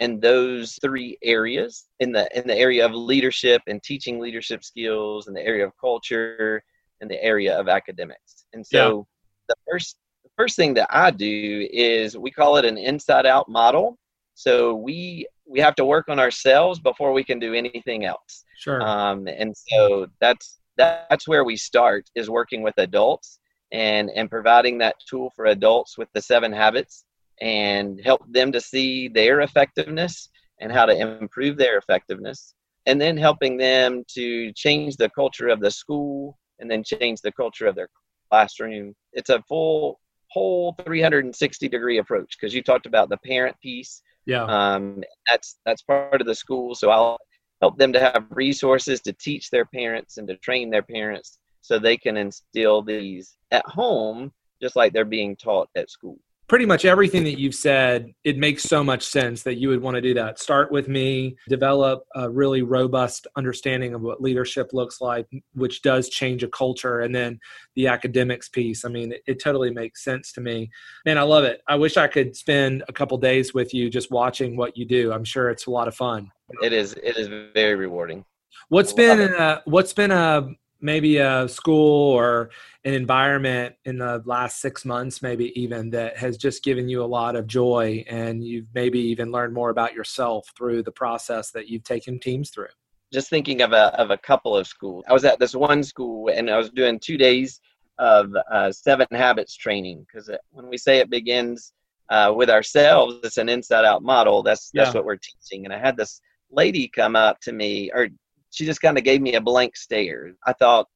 in 0.00 0.20
those 0.20 0.78
three 0.82 1.16
areas 1.22 1.86
in 2.00 2.12
the 2.12 2.28
in 2.36 2.46
the 2.46 2.56
area 2.56 2.84
of 2.84 2.92
leadership 2.92 3.62
and 3.66 3.82
teaching 3.82 4.18
leadership 4.18 4.64
skills, 4.64 5.28
in 5.28 5.34
the 5.34 5.42
area 5.42 5.66
of 5.66 5.72
culture, 5.80 6.62
in 7.00 7.08
the 7.08 7.22
area 7.22 7.58
of 7.58 7.68
academics. 7.68 8.46
And 8.52 8.66
so 8.66 9.06
yeah. 9.48 9.54
the 9.54 9.54
first 9.70 9.98
the 10.24 10.30
first 10.36 10.56
thing 10.56 10.74
that 10.74 10.88
I 10.90 11.10
do 11.10 11.68
is 11.70 12.16
we 12.16 12.30
call 12.30 12.56
it 12.56 12.64
an 12.64 12.78
inside 12.78 13.26
out 13.26 13.48
model 13.48 13.98
so 14.34 14.74
we 14.74 15.26
we 15.46 15.60
have 15.60 15.74
to 15.76 15.84
work 15.84 16.08
on 16.08 16.18
ourselves 16.18 16.80
before 16.80 17.12
we 17.12 17.24
can 17.24 17.38
do 17.38 17.54
anything 17.54 18.04
else. 18.04 18.44
Sure. 18.56 18.82
Um, 18.82 19.26
and 19.28 19.54
so 19.56 20.06
that's 20.20 20.58
that's 20.76 21.28
where 21.28 21.44
we 21.44 21.56
start 21.56 22.10
is 22.14 22.28
working 22.28 22.62
with 22.62 22.74
adults 22.78 23.38
and 23.72 24.10
and 24.10 24.30
providing 24.30 24.78
that 24.78 24.96
tool 25.08 25.30
for 25.36 25.46
adults 25.46 25.96
with 25.96 26.08
the 26.14 26.20
seven 26.20 26.52
habits 26.52 27.04
and 27.40 28.00
help 28.04 28.22
them 28.30 28.52
to 28.52 28.60
see 28.60 29.08
their 29.08 29.40
effectiveness 29.40 30.30
and 30.60 30.72
how 30.72 30.86
to 30.86 30.96
improve 30.96 31.56
their 31.56 31.78
effectiveness 31.78 32.54
and 32.86 33.00
then 33.00 33.16
helping 33.16 33.56
them 33.56 34.04
to 34.08 34.52
change 34.52 34.96
the 34.96 35.10
culture 35.10 35.48
of 35.48 35.60
the 35.60 35.70
school 35.70 36.38
and 36.60 36.70
then 36.70 36.84
change 36.84 37.20
the 37.20 37.32
culture 37.32 37.66
of 37.66 37.74
their 37.74 37.88
classroom 38.30 38.94
it's 39.12 39.30
a 39.30 39.42
full 39.42 40.00
whole 40.30 40.74
360 40.84 41.68
degree 41.68 41.98
approach 41.98 42.36
because 42.38 42.54
you 42.54 42.62
talked 42.62 42.86
about 42.86 43.08
the 43.08 43.16
parent 43.18 43.56
piece 43.60 44.02
yeah. 44.26 44.44
Um, 44.44 45.02
that's 45.30 45.58
that's 45.66 45.82
part 45.82 46.20
of 46.20 46.26
the 46.26 46.34
school. 46.34 46.74
So 46.74 46.90
I'll 46.90 47.18
help 47.60 47.78
them 47.78 47.92
to 47.92 48.00
have 48.00 48.26
resources 48.30 49.00
to 49.02 49.12
teach 49.12 49.50
their 49.50 49.64
parents 49.64 50.18
and 50.18 50.28
to 50.28 50.36
train 50.36 50.70
their 50.70 50.82
parents 50.82 51.38
so 51.60 51.78
they 51.78 51.96
can 51.96 52.16
instill 52.16 52.82
these 52.82 53.36
at 53.50 53.64
home 53.66 54.32
just 54.60 54.76
like 54.76 54.92
they're 54.92 55.04
being 55.04 55.36
taught 55.36 55.68
at 55.76 55.90
school 55.90 56.18
pretty 56.46 56.66
much 56.66 56.84
everything 56.84 57.24
that 57.24 57.38
you've 57.38 57.54
said, 57.54 58.12
it 58.22 58.36
makes 58.36 58.64
so 58.64 58.84
much 58.84 59.02
sense 59.02 59.42
that 59.42 59.54
you 59.54 59.68
would 59.68 59.80
want 59.80 59.94
to 59.94 60.00
do 60.00 60.14
that. 60.14 60.38
Start 60.38 60.70
with 60.70 60.88
me, 60.88 61.36
develop 61.48 62.04
a 62.14 62.28
really 62.28 62.62
robust 62.62 63.26
understanding 63.36 63.94
of 63.94 64.02
what 64.02 64.20
leadership 64.20 64.72
looks 64.72 65.00
like, 65.00 65.26
which 65.54 65.82
does 65.82 66.08
change 66.08 66.42
a 66.42 66.48
culture, 66.48 67.00
and 67.00 67.14
then 67.14 67.40
the 67.76 67.86
academics 67.86 68.48
piece. 68.48 68.84
I 68.84 68.88
mean, 68.88 69.12
it, 69.12 69.22
it 69.26 69.42
totally 69.42 69.70
makes 69.70 70.04
sense 70.04 70.32
to 70.32 70.40
me. 70.40 70.70
Man, 71.06 71.18
I 71.18 71.22
love 71.22 71.44
it. 71.44 71.62
I 71.66 71.76
wish 71.76 71.96
I 71.96 72.08
could 72.08 72.36
spend 72.36 72.84
a 72.88 72.92
couple 72.92 73.16
days 73.18 73.54
with 73.54 73.72
you 73.72 73.88
just 73.88 74.10
watching 74.10 74.56
what 74.56 74.76
you 74.76 74.84
do. 74.84 75.12
I'm 75.12 75.24
sure 75.24 75.48
it's 75.50 75.66
a 75.66 75.70
lot 75.70 75.88
of 75.88 75.94
fun. 75.94 76.30
It 76.62 76.72
is. 76.72 76.92
It 77.02 77.16
is 77.16 77.28
very 77.54 77.74
rewarding. 77.74 78.24
What's 78.68 78.92
been 78.92 79.20
a, 79.20 79.36
uh, 79.36 79.60
what's 79.64 79.92
been 79.92 80.10
a 80.10 80.48
maybe 80.84 81.16
a 81.16 81.48
school 81.48 82.12
or 82.12 82.50
an 82.84 82.94
environment 82.94 83.74
in 83.84 83.98
the 83.98 84.22
last 84.24 84.60
six 84.60 84.84
months, 84.84 85.22
maybe 85.22 85.58
even 85.60 85.90
that 85.90 86.16
has 86.16 86.36
just 86.36 86.62
given 86.62 86.88
you 86.88 87.02
a 87.02 87.06
lot 87.06 87.34
of 87.34 87.46
joy 87.46 88.04
and 88.08 88.44
you've 88.44 88.66
maybe 88.74 89.00
even 89.00 89.32
learned 89.32 89.54
more 89.54 89.70
about 89.70 89.94
yourself 89.94 90.46
through 90.56 90.82
the 90.82 90.92
process 90.92 91.50
that 91.50 91.68
you've 91.68 91.84
taken 91.84 92.20
teams 92.20 92.50
through? 92.50 92.68
just 93.14 93.30
thinking 93.30 93.62
of 93.62 93.72
a, 93.72 93.98
of 93.98 94.10
a 94.10 94.18
couple 94.18 94.56
of 94.56 94.66
schools. 94.66 95.04
I 95.08 95.12
was 95.12 95.24
at 95.24 95.38
this 95.38 95.54
one 95.54 95.84
school 95.84 96.30
and 96.34 96.50
I 96.50 96.58
was 96.58 96.70
doing 96.70 96.98
two 96.98 97.16
days 97.16 97.60
of 97.98 98.34
uh, 98.50 98.72
seven 98.72 99.06
habits 99.12 99.56
training 99.56 100.04
because 100.04 100.28
when 100.50 100.68
we 100.68 100.76
say 100.76 100.98
it 100.98 101.08
begins 101.08 101.72
uh, 102.10 102.32
with 102.36 102.50
ourselves, 102.50 103.16
it's 103.22 103.38
an 103.38 103.48
inside 103.48 103.84
out 103.84 104.02
model. 104.02 104.42
That's 104.42 104.70
that's 104.74 104.88
yeah. 104.88 104.94
what 104.94 105.04
we're 105.04 105.16
teaching. 105.16 105.64
And 105.64 105.72
I 105.72 105.78
had 105.78 105.96
this 105.96 106.20
lady 106.50 106.88
come 106.88 107.16
up 107.16 107.40
to 107.42 107.52
me, 107.52 107.90
or 107.94 108.08
she 108.54 108.64
just 108.64 108.80
kind 108.80 108.96
of 108.96 109.04
gave 109.04 109.20
me 109.20 109.34
a 109.34 109.40
blank 109.40 109.76
stare. 109.76 110.32
I 110.46 110.52
thought 110.52 110.86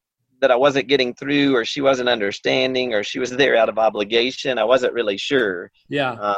that 0.41 0.50
I 0.50 0.57
wasn't 0.57 0.88
getting 0.88 1.15
through, 1.15 1.57
or 1.57 1.65
she 1.65 1.81
wasn't 1.81 2.09
understanding, 2.09 2.95
or 2.95 3.03
she 3.03 3.19
was 3.19 3.31
there 3.31 3.57
out 3.57 3.69
of 3.69 3.79
obligation. 3.79 4.59
I 4.59 4.65
wasn't 4.65 4.93
really 4.93 5.19
sure. 5.19 5.71
Yeah. 5.88 6.12
Uh, 6.12 6.35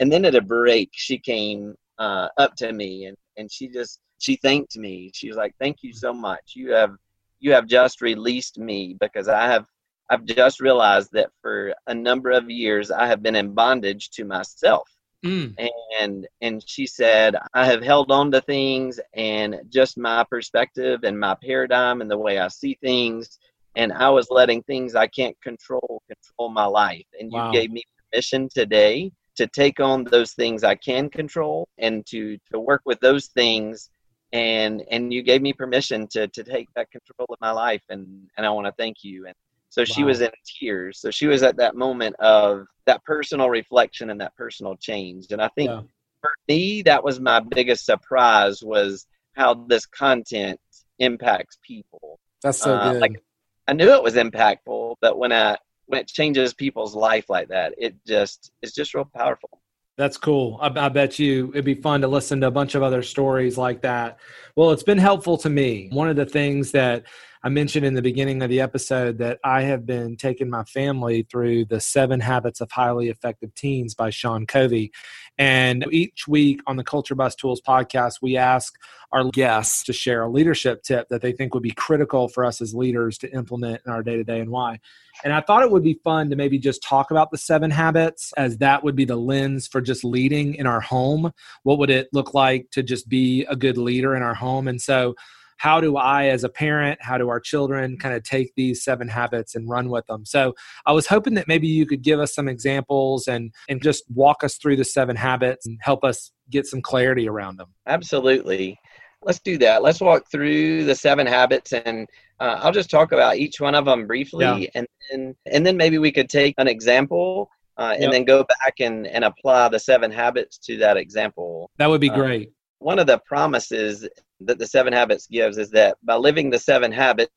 and 0.00 0.12
then 0.12 0.24
at 0.24 0.34
a 0.34 0.40
break, 0.40 0.90
she 0.92 1.18
came 1.18 1.74
uh, 1.98 2.28
up 2.36 2.54
to 2.56 2.72
me 2.72 3.06
and 3.06 3.16
and 3.36 3.50
she 3.52 3.68
just 3.68 4.00
she 4.18 4.36
thanked 4.36 4.76
me. 4.76 5.10
She 5.14 5.28
was 5.28 5.36
like, 5.36 5.54
"Thank 5.60 5.78
you 5.82 5.92
so 5.92 6.12
much. 6.12 6.52
You 6.54 6.72
have 6.72 6.94
you 7.38 7.52
have 7.52 7.66
just 7.66 8.00
released 8.00 8.58
me 8.58 8.96
because 8.98 9.28
I 9.28 9.46
have 9.46 9.66
I've 10.10 10.24
just 10.24 10.60
realized 10.60 11.10
that 11.12 11.30
for 11.42 11.74
a 11.86 11.94
number 11.94 12.30
of 12.30 12.50
years 12.50 12.90
I 12.90 13.06
have 13.06 13.22
been 13.22 13.36
in 13.36 13.54
bondage 13.54 14.10
to 14.12 14.24
myself." 14.24 14.88
Mm. 15.26 15.54
And 16.00 16.28
and 16.40 16.62
she 16.66 16.86
said, 16.86 17.36
"I 17.54 17.64
have 17.66 17.82
held 17.82 18.10
on 18.10 18.30
to 18.32 18.40
things 18.40 19.00
and 19.14 19.60
just 19.68 19.98
my 19.98 20.24
perspective 20.24 21.00
and 21.04 21.18
my 21.18 21.36
paradigm 21.42 22.00
and 22.00 22.10
the 22.10 22.18
way 22.18 22.38
I 22.38 22.48
see 22.48 22.78
things." 22.80 23.38
And 23.76 23.92
I 23.92 24.08
was 24.08 24.28
letting 24.30 24.62
things 24.62 24.94
I 24.94 25.06
can't 25.06 25.36
control 25.42 26.02
control 26.08 26.48
my 26.50 26.64
life. 26.64 27.06
And 27.20 27.30
you 27.32 27.38
wow. 27.38 27.52
gave 27.52 27.70
me 27.70 27.82
permission 28.10 28.48
today 28.54 29.12
to 29.36 29.46
take 29.46 29.80
on 29.80 30.04
those 30.04 30.32
things 30.32 30.64
I 30.64 30.74
can 30.74 31.08
control 31.08 31.68
and 31.78 32.04
to 32.06 32.38
to 32.52 32.58
work 32.58 32.82
with 32.84 33.00
those 33.00 33.26
things 33.26 33.90
and 34.32 34.82
and 34.90 35.12
you 35.12 35.22
gave 35.22 35.42
me 35.42 35.52
permission 35.52 36.06
to 36.08 36.26
to 36.28 36.42
take 36.42 36.68
that 36.74 36.90
control 36.90 37.26
of 37.28 37.36
my 37.40 37.50
life 37.50 37.82
and 37.88 38.06
and 38.36 38.46
I 38.46 38.50
want 38.50 38.66
to 38.66 38.72
thank 38.72 38.98
you 39.02 39.26
and 39.26 39.34
so 39.68 39.82
wow. 39.82 39.86
she 39.86 40.04
was 40.04 40.20
in 40.20 40.30
tears 40.44 41.00
so 41.00 41.10
she 41.10 41.26
was 41.26 41.42
at 41.42 41.56
that 41.56 41.74
moment 41.74 42.16
of 42.16 42.66
that 42.86 43.02
personal 43.04 43.50
reflection 43.50 44.10
and 44.10 44.20
that 44.20 44.34
personal 44.36 44.76
change 44.76 45.26
and 45.30 45.42
I 45.42 45.48
think 45.48 45.70
yeah. 45.70 45.82
for 46.20 46.30
me 46.48 46.82
that 46.82 47.02
was 47.02 47.20
my 47.20 47.40
biggest 47.40 47.84
surprise 47.84 48.62
was 48.62 49.06
how 49.34 49.54
this 49.54 49.86
content 49.86 50.60
impacts 50.98 51.58
people 51.62 52.18
that's 52.42 52.58
so 52.58 52.74
uh, 52.74 52.92
good 52.92 53.00
like 53.00 53.22
I 53.68 53.72
knew 53.72 53.92
it 53.92 54.02
was 54.02 54.14
impactful 54.14 54.96
but 55.00 55.18
when 55.18 55.32
I 55.32 55.56
when 55.86 56.00
it 56.00 56.08
changes 56.08 56.54
people's 56.54 56.94
life 56.94 57.28
like 57.28 57.48
that 57.48 57.74
it 57.78 57.96
just 58.06 58.50
it's 58.62 58.74
just 58.74 58.94
real 58.94 59.08
powerful 59.14 59.60
that's 59.96 60.18
cool. 60.18 60.58
I, 60.60 60.66
I, 60.78 60.88
bet 60.90 61.18
you 61.18 61.50
it'd 61.54 61.64
be 61.64 61.74
fun 61.74 62.02
to 62.02 62.08
listen 62.08 62.42
to 62.42 62.48
a 62.48 62.50
bunch 62.50 62.74
of 62.74 62.82
other 62.82 63.02
stories 63.02 63.56
like 63.56 63.80
that. 63.82 64.18
Well, 64.54 64.70
it's 64.72 64.82
been 64.82 64.98
helpful 64.98 65.38
to 65.38 65.48
me. 65.48 65.88
One 65.90 66.10
of 66.10 66.16
the 66.16 66.26
things 66.26 66.72
that 66.72 67.04
I 67.42 67.48
mentioned 67.48 67.84
in 67.84 67.94
the 67.94 68.02
beginning 68.02 68.42
of 68.42 68.50
the 68.50 68.60
episode 68.60 69.18
that 69.18 69.38
I 69.44 69.62
have 69.62 69.86
been 69.86 70.16
taking 70.16 70.50
my 70.50 70.64
family 70.64 71.26
through 71.30 71.66
the 71.66 71.80
Seven 71.80 72.20
Habits 72.20 72.60
of 72.60 72.70
Highly 72.70 73.08
Effective 73.08 73.54
Teens 73.54 73.94
by 73.94 74.10
Sean 74.10 74.46
Covey. 74.46 74.92
And 75.38 75.84
each 75.92 76.26
week 76.26 76.60
on 76.66 76.76
the 76.76 76.84
Culture 76.84 77.14
Bus 77.14 77.34
Tools 77.34 77.60
podcast, 77.60 78.14
we 78.22 78.36
ask 78.36 78.74
our 79.12 79.30
guests 79.30 79.84
to 79.84 79.92
share 79.92 80.22
a 80.22 80.30
leadership 80.30 80.82
tip 80.82 81.08
that 81.08 81.22
they 81.22 81.32
think 81.32 81.54
would 81.54 81.62
be 81.62 81.70
critical 81.70 82.28
for 82.28 82.44
us 82.44 82.60
as 82.60 82.74
leaders 82.74 83.18
to 83.18 83.32
implement 83.32 83.82
in 83.86 83.92
our 83.92 84.02
day 84.02 84.16
to 84.16 84.24
day 84.24 84.40
and 84.40 84.50
why. 84.50 84.80
And 85.24 85.32
I 85.32 85.40
thought 85.40 85.62
it 85.62 85.70
would 85.70 85.84
be 85.84 86.00
fun 86.04 86.30
to 86.30 86.36
maybe 86.36 86.58
just 86.58 86.82
talk 86.82 87.10
about 87.10 87.30
the 87.30 87.38
seven 87.38 87.70
habits, 87.70 88.32
as 88.36 88.58
that 88.58 88.82
would 88.82 88.96
be 88.96 89.04
the 89.04 89.16
lens 89.16 89.66
for 89.66 89.80
just 89.80 90.04
leading 90.04 90.54
in 90.54 90.66
our 90.66 90.80
home. 90.80 91.32
What 91.62 91.78
would 91.78 91.90
it 91.90 92.08
look 92.12 92.34
like 92.34 92.70
to 92.72 92.82
just 92.82 93.08
be 93.08 93.44
a 93.44 93.56
good 93.56 93.78
leader 93.78 94.14
in 94.14 94.22
our 94.22 94.34
home? 94.34 94.68
And 94.68 94.80
so, 94.80 95.14
how 95.56 95.80
do 95.80 95.96
I, 95.96 96.26
as 96.26 96.44
a 96.44 96.48
parent, 96.48 96.98
how 97.02 97.18
do 97.18 97.28
our 97.28 97.40
children 97.40 97.98
kind 97.98 98.14
of 98.14 98.22
take 98.22 98.52
these 98.56 98.84
seven 98.84 99.08
habits 99.08 99.54
and 99.54 99.68
run 99.68 99.88
with 99.88 100.06
them? 100.06 100.24
So 100.24 100.54
I 100.84 100.92
was 100.92 101.06
hoping 101.06 101.34
that 101.34 101.48
maybe 101.48 101.66
you 101.66 101.86
could 101.86 102.02
give 102.02 102.20
us 102.20 102.34
some 102.34 102.48
examples 102.48 103.26
and 103.26 103.52
and 103.68 103.82
just 103.82 104.04
walk 104.10 104.44
us 104.44 104.56
through 104.56 104.76
the 104.76 104.84
seven 104.84 105.16
habits 105.16 105.66
and 105.66 105.78
help 105.82 106.04
us 106.04 106.32
get 106.50 106.66
some 106.66 106.82
clarity 106.82 107.28
around 107.28 107.58
them. 107.58 107.68
Absolutely. 107.86 108.78
Let's 109.22 109.40
do 109.40 109.58
that. 109.58 109.82
Let's 109.82 110.00
walk 110.00 110.30
through 110.30 110.84
the 110.84 110.94
seven 110.94 111.26
habits 111.26 111.72
and 111.72 112.06
uh, 112.38 112.60
I'll 112.62 112.72
just 112.72 112.90
talk 112.90 113.12
about 113.12 113.36
each 113.38 113.60
one 113.60 113.74
of 113.74 113.86
them 113.86 114.06
briefly 114.06 114.44
yeah. 114.44 114.68
and 114.74 114.86
then 115.10 115.34
and 115.46 115.66
then 115.66 115.76
maybe 115.76 115.98
we 115.98 116.12
could 116.12 116.28
take 116.28 116.54
an 116.58 116.68
example 116.68 117.50
uh, 117.78 117.92
and 117.94 118.04
yep. 118.04 118.12
then 118.12 118.24
go 118.24 118.44
back 118.44 118.74
and, 118.80 119.06
and 119.06 119.24
apply 119.24 119.68
the 119.68 119.78
seven 119.78 120.10
habits 120.10 120.58
to 120.58 120.76
that 120.78 120.96
example. 120.96 121.70
That 121.78 121.88
would 121.88 122.00
be 122.00 122.10
uh, 122.10 122.14
great. 122.14 122.52
one 122.78 122.98
of 122.98 123.06
the 123.06 123.18
promises 123.26 124.08
that 124.40 124.58
the 124.58 124.66
seven 124.66 124.92
habits 124.92 125.26
gives 125.26 125.58
is 125.58 125.70
that 125.70 125.96
by 126.02 126.14
living 126.16 126.50
the 126.50 126.58
seven 126.58 126.92
habits, 126.92 127.30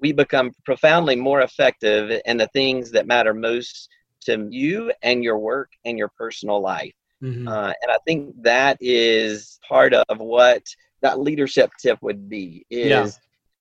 we 0.00 0.12
become 0.12 0.52
profoundly 0.64 1.16
more 1.16 1.40
effective 1.40 2.20
in 2.26 2.36
the 2.36 2.48
things 2.48 2.90
that 2.90 3.06
matter 3.06 3.32
most 3.32 3.88
to 4.22 4.46
you 4.50 4.92
and 5.02 5.22
your 5.22 5.38
work 5.38 5.70
and 5.84 5.96
your 5.98 6.10
personal 6.18 6.60
life. 6.60 6.92
Mm-hmm. 7.22 7.48
Uh, 7.48 7.72
and 7.82 7.90
I 7.90 7.98
think 8.06 8.34
that 8.42 8.76
is 8.80 9.58
part 9.66 9.94
of 9.94 10.18
what 10.18 10.62
that 11.00 11.20
leadership 11.20 11.70
tip 11.80 11.98
would 12.02 12.28
be 12.28 12.66
is 12.68 12.90
yeah. 12.90 13.08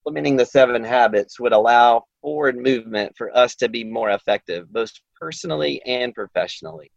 implementing 0.02 0.36
the 0.36 0.46
seven 0.46 0.84
habits 0.84 1.40
would 1.40 1.54
allow 1.54 2.04
forward 2.22 2.58
movement 2.58 3.14
for 3.18 3.36
us 3.36 3.56
to 3.56 3.70
be 3.70 3.84
more 3.84 4.10
effective, 4.10 4.72
both 4.74 4.92
personally 5.20 5.82
and 5.86 6.14
professionally 6.14 6.92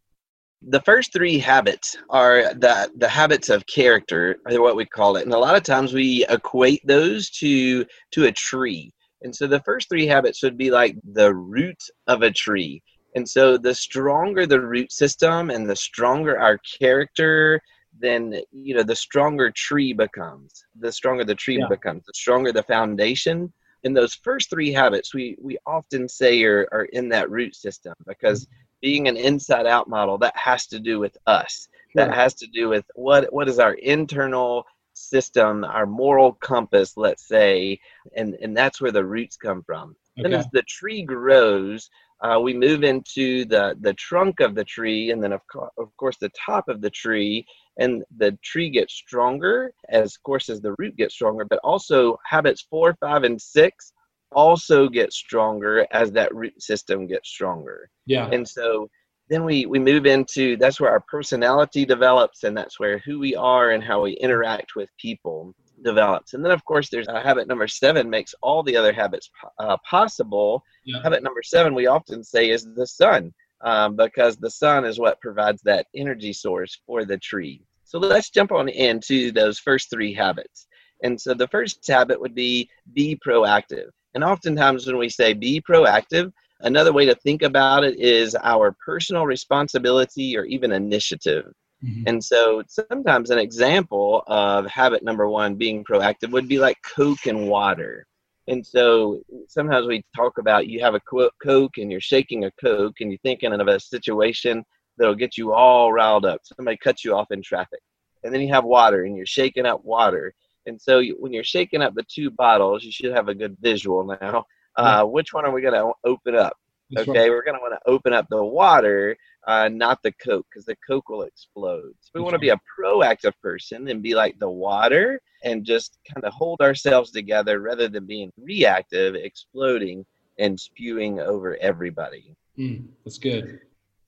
the 0.62 0.80
first 0.80 1.12
three 1.12 1.38
habits 1.38 1.96
are 2.10 2.54
the 2.54 2.90
the 2.96 3.08
habits 3.08 3.48
of 3.48 3.66
character 3.66 4.36
or 4.50 4.60
what 4.60 4.76
we 4.76 4.84
call 4.84 5.16
it. 5.16 5.24
And 5.24 5.32
a 5.32 5.38
lot 5.38 5.56
of 5.56 5.62
times 5.62 5.92
we 5.92 6.26
equate 6.28 6.84
those 6.84 7.30
to 7.30 7.84
to 8.12 8.24
a 8.24 8.32
tree. 8.32 8.92
And 9.22 9.34
so 9.34 9.46
the 9.46 9.60
first 9.60 9.88
three 9.88 10.06
habits 10.06 10.42
would 10.42 10.56
be 10.56 10.70
like 10.70 10.96
the 11.12 11.34
root 11.34 11.82
of 12.06 12.22
a 12.22 12.30
tree. 12.30 12.82
And 13.14 13.28
so 13.28 13.56
the 13.56 13.74
stronger 13.74 14.46
the 14.46 14.60
root 14.60 14.92
system 14.92 15.50
and 15.50 15.68
the 15.68 15.76
stronger 15.76 16.38
our 16.38 16.58
character 16.80 17.60
then 18.00 18.34
you 18.52 18.74
know 18.74 18.82
the 18.82 18.94
stronger 18.94 19.50
tree 19.50 19.92
becomes 19.92 20.64
the 20.78 20.92
stronger 20.92 21.24
the 21.24 21.34
tree 21.34 21.58
yeah. 21.58 21.66
becomes 21.68 22.04
the 22.04 22.12
stronger 22.14 22.52
the 22.52 22.62
foundation. 22.64 23.52
And 23.84 23.96
those 23.96 24.14
first 24.14 24.50
three 24.50 24.72
habits 24.72 25.14
we 25.14 25.36
we 25.40 25.56
often 25.66 26.08
say 26.08 26.42
are, 26.42 26.68
are 26.72 26.86
in 26.86 27.08
that 27.10 27.30
root 27.30 27.54
system 27.54 27.94
because 28.06 28.44
mm-hmm 28.44 28.67
being 28.80 29.08
an 29.08 29.16
inside 29.16 29.66
out 29.66 29.88
model 29.88 30.18
that 30.18 30.36
has 30.36 30.66
to 30.66 30.78
do 30.78 30.98
with 30.98 31.16
us. 31.26 31.68
That 31.94 32.14
has 32.14 32.34
to 32.34 32.46
do 32.46 32.68
with 32.68 32.84
what 32.94 33.32
what 33.32 33.48
is 33.48 33.58
our 33.58 33.74
internal 33.74 34.64
system 34.92 35.64
our 35.64 35.86
moral 35.86 36.32
compass 36.34 36.96
let's 36.96 37.26
say 37.26 37.78
and 38.16 38.34
and 38.42 38.56
that's 38.56 38.80
where 38.80 38.92
the 38.92 39.04
roots 39.04 39.36
come 39.36 39.62
from. 39.62 39.96
Okay. 40.18 40.28
then 40.28 40.38
as 40.38 40.46
the 40.52 40.62
tree 40.62 41.02
grows 41.02 41.88
uh, 42.20 42.38
we 42.40 42.52
move 42.52 42.82
into 42.82 43.44
the 43.44 43.76
the 43.80 43.94
trunk 43.94 44.40
of 44.40 44.54
the 44.54 44.64
tree 44.64 45.10
and 45.12 45.22
then 45.22 45.32
of, 45.32 45.40
co- 45.52 45.70
of 45.78 45.96
course 45.96 46.16
the 46.18 46.30
top 46.30 46.68
of 46.68 46.80
the 46.80 46.90
tree 46.90 47.46
and 47.78 48.04
the 48.16 48.36
tree 48.42 48.70
gets 48.70 48.94
stronger 48.94 49.72
as 49.88 50.16
of 50.16 50.22
course 50.24 50.48
as 50.48 50.60
the 50.60 50.74
root 50.78 50.96
gets 50.96 51.14
stronger 51.14 51.44
but 51.44 51.60
also 51.62 52.18
habits 52.24 52.66
four 52.68 52.96
five 53.00 53.22
and 53.22 53.40
six 53.40 53.92
also 54.32 54.88
get 54.88 55.12
stronger 55.12 55.86
as 55.90 56.12
that 56.12 56.34
root 56.34 56.62
system 56.62 57.06
gets 57.06 57.28
stronger. 57.28 57.90
Yeah. 58.06 58.28
And 58.30 58.46
so 58.46 58.88
then 59.28 59.44
we 59.44 59.66
we 59.66 59.78
move 59.78 60.06
into 60.06 60.56
that's 60.56 60.80
where 60.80 60.90
our 60.90 61.00
personality 61.00 61.84
develops 61.84 62.44
and 62.44 62.56
that's 62.56 62.80
where 62.80 62.98
who 62.98 63.18
we 63.18 63.34
are 63.34 63.70
and 63.70 63.82
how 63.82 64.02
we 64.02 64.12
interact 64.12 64.74
with 64.74 64.90
people 64.98 65.54
develops 65.84 66.34
and 66.34 66.44
then 66.44 66.50
of 66.50 66.64
course 66.64 66.88
there's 66.88 67.08
uh, 67.08 67.22
habit 67.22 67.46
number 67.46 67.68
seven 67.68 68.10
makes 68.10 68.34
all 68.42 68.62
the 68.62 68.76
other 68.76 68.92
habits 68.92 69.30
uh, 69.60 69.76
possible 69.88 70.62
yeah. 70.84 71.00
habit 71.02 71.22
number 71.22 71.42
seven 71.42 71.74
we 71.74 71.86
often 71.86 72.24
say 72.24 72.50
is 72.50 72.66
the 72.74 72.86
sun 72.86 73.32
um, 73.60 73.96
because 73.96 74.36
the 74.36 74.50
sun 74.50 74.84
is 74.84 74.98
what 74.98 75.20
provides 75.20 75.62
that 75.62 75.86
energy 75.94 76.32
source 76.32 76.80
for 76.86 77.04
the 77.04 77.18
tree 77.18 77.62
so 77.84 77.98
let's 77.98 78.30
jump 78.30 78.50
on 78.50 78.68
into 78.68 79.30
those 79.30 79.58
first 79.58 79.88
three 79.88 80.12
habits 80.12 80.66
and 81.04 81.20
so 81.20 81.32
the 81.32 81.48
first 81.48 81.86
habit 81.86 82.20
would 82.20 82.34
be 82.34 82.68
be 82.92 83.16
proactive 83.24 83.90
and 84.18 84.24
oftentimes, 84.24 84.84
when 84.84 84.98
we 84.98 85.08
say 85.08 85.32
be 85.32 85.60
proactive, 85.60 86.32
another 86.62 86.92
way 86.92 87.06
to 87.06 87.14
think 87.14 87.42
about 87.42 87.84
it 87.84 88.00
is 88.00 88.36
our 88.42 88.74
personal 88.84 89.26
responsibility 89.26 90.36
or 90.36 90.42
even 90.42 90.72
initiative. 90.72 91.52
Mm-hmm. 91.84 92.02
And 92.08 92.24
so 92.24 92.64
sometimes 92.66 93.30
an 93.30 93.38
example 93.38 94.24
of 94.26 94.66
habit 94.66 95.04
number 95.04 95.28
one 95.28 95.54
being 95.54 95.84
proactive 95.84 96.32
would 96.32 96.48
be 96.48 96.58
like 96.58 96.76
Coke 96.82 97.26
and 97.26 97.46
water. 97.46 98.08
And 98.48 98.66
so 98.66 99.20
sometimes 99.46 99.86
we 99.86 100.02
talk 100.16 100.38
about 100.38 100.66
you 100.66 100.80
have 100.80 100.96
a 100.96 101.00
Coke 101.00 101.78
and 101.78 101.92
you're 101.92 102.00
shaking 102.00 102.46
a 102.46 102.50
Coke 102.60 102.96
and 102.98 103.12
you're 103.12 103.20
thinking 103.22 103.52
of 103.52 103.68
a 103.68 103.78
situation 103.78 104.64
that'll 104.96 105.14
get 105.14 105.38
you 105.38 105.52
all 105.52 105.92
riled 105.92 106.26
up. 106.26 106.40
Somebody 106.42 106.76
cuts 106.78 107.04
you 107.04 107.14
off 107.14 107.30
in 107.30 107.40
traffic. 107.40 107.78
And 108.24 108.34
then 108.34 108.40
you 108.40 108.52
have 108.52 108.64
water 108.64 109.04
and 109.04 109.16
you're 109.16 109.26
shaking 109.26 109.64
up 109.64 109.84
water. 109.84 110.34
And 110.66 110.80
so 110.80 110.98
you, 110.98 111.16
when 111.18 111.32
you're 111.32 111.44
shaking 111.44 111.82
up 111.82 111.94
the 111.94 112.04
two 112.08 112.30
bottles, 112.30 112.84
you 112.84 112.92
should 112.92 113.14
have 113.14 113.28
a 113.28 113.34
good 113.34 113.56
visual 113.60 114.04
now. 114.20 114.44
Uh, 114.76 115.04
which 115.04 115.32
one 115.32 115.44
are 115.44 115.50
we 115.50 115.60
going 115.60 115.74
to 115.74 115.92
open 116.04 116.36
up? 116.36 116.56
okay, 116.96 117.30
we're 117.30 117.42
going 117.42 117.56
to 117.56 117.60
want 117.60 117.74
to 117.74 117.90
open 117.90 118.12
up 118.12 118.26
the 118.30 118.42
water, 118.42 119.16
uh, 119.46 119.68
not 119.68 120.02
the 120.02 120.12
Coke, 120.12 120.46
because 120.50 120.64
the 120.64 120.76
Coke 120.86 121.08
will 121.08 121.22
explode. 121.22 121.92
So 122.00 122.10
we 122.14 122.20
want 122.20 122.34
to 122.34 122.38
be 122.38 122.50
a 122.50 122.60
proactive 122.78 123.32
person 123.42 123.88
and 123.88 124.02
be 124.02 124.14
like 124.14 124.38
the 124.38 124.48
water 124.48 125.20
and 125.44 125.64
just 125.64 125.98
kind 126.12 126.24
of 126.24 126.32
hold 126.32 126.60
ourselves 126.60 127.10
together 127.10 127.60
rather 127.60 127.88
than 127.88 128.06
being 128.06 128.32
reactive, 128.38 129.14
exploding, 129.14 130.04
and 130.38 130.58
spewing 130.58 131.20
over 131.20 131.56
everybody. 131.56 132.34
Mm, 132.58 132.86
that's 133.04 133.18
good. 133.18 133.60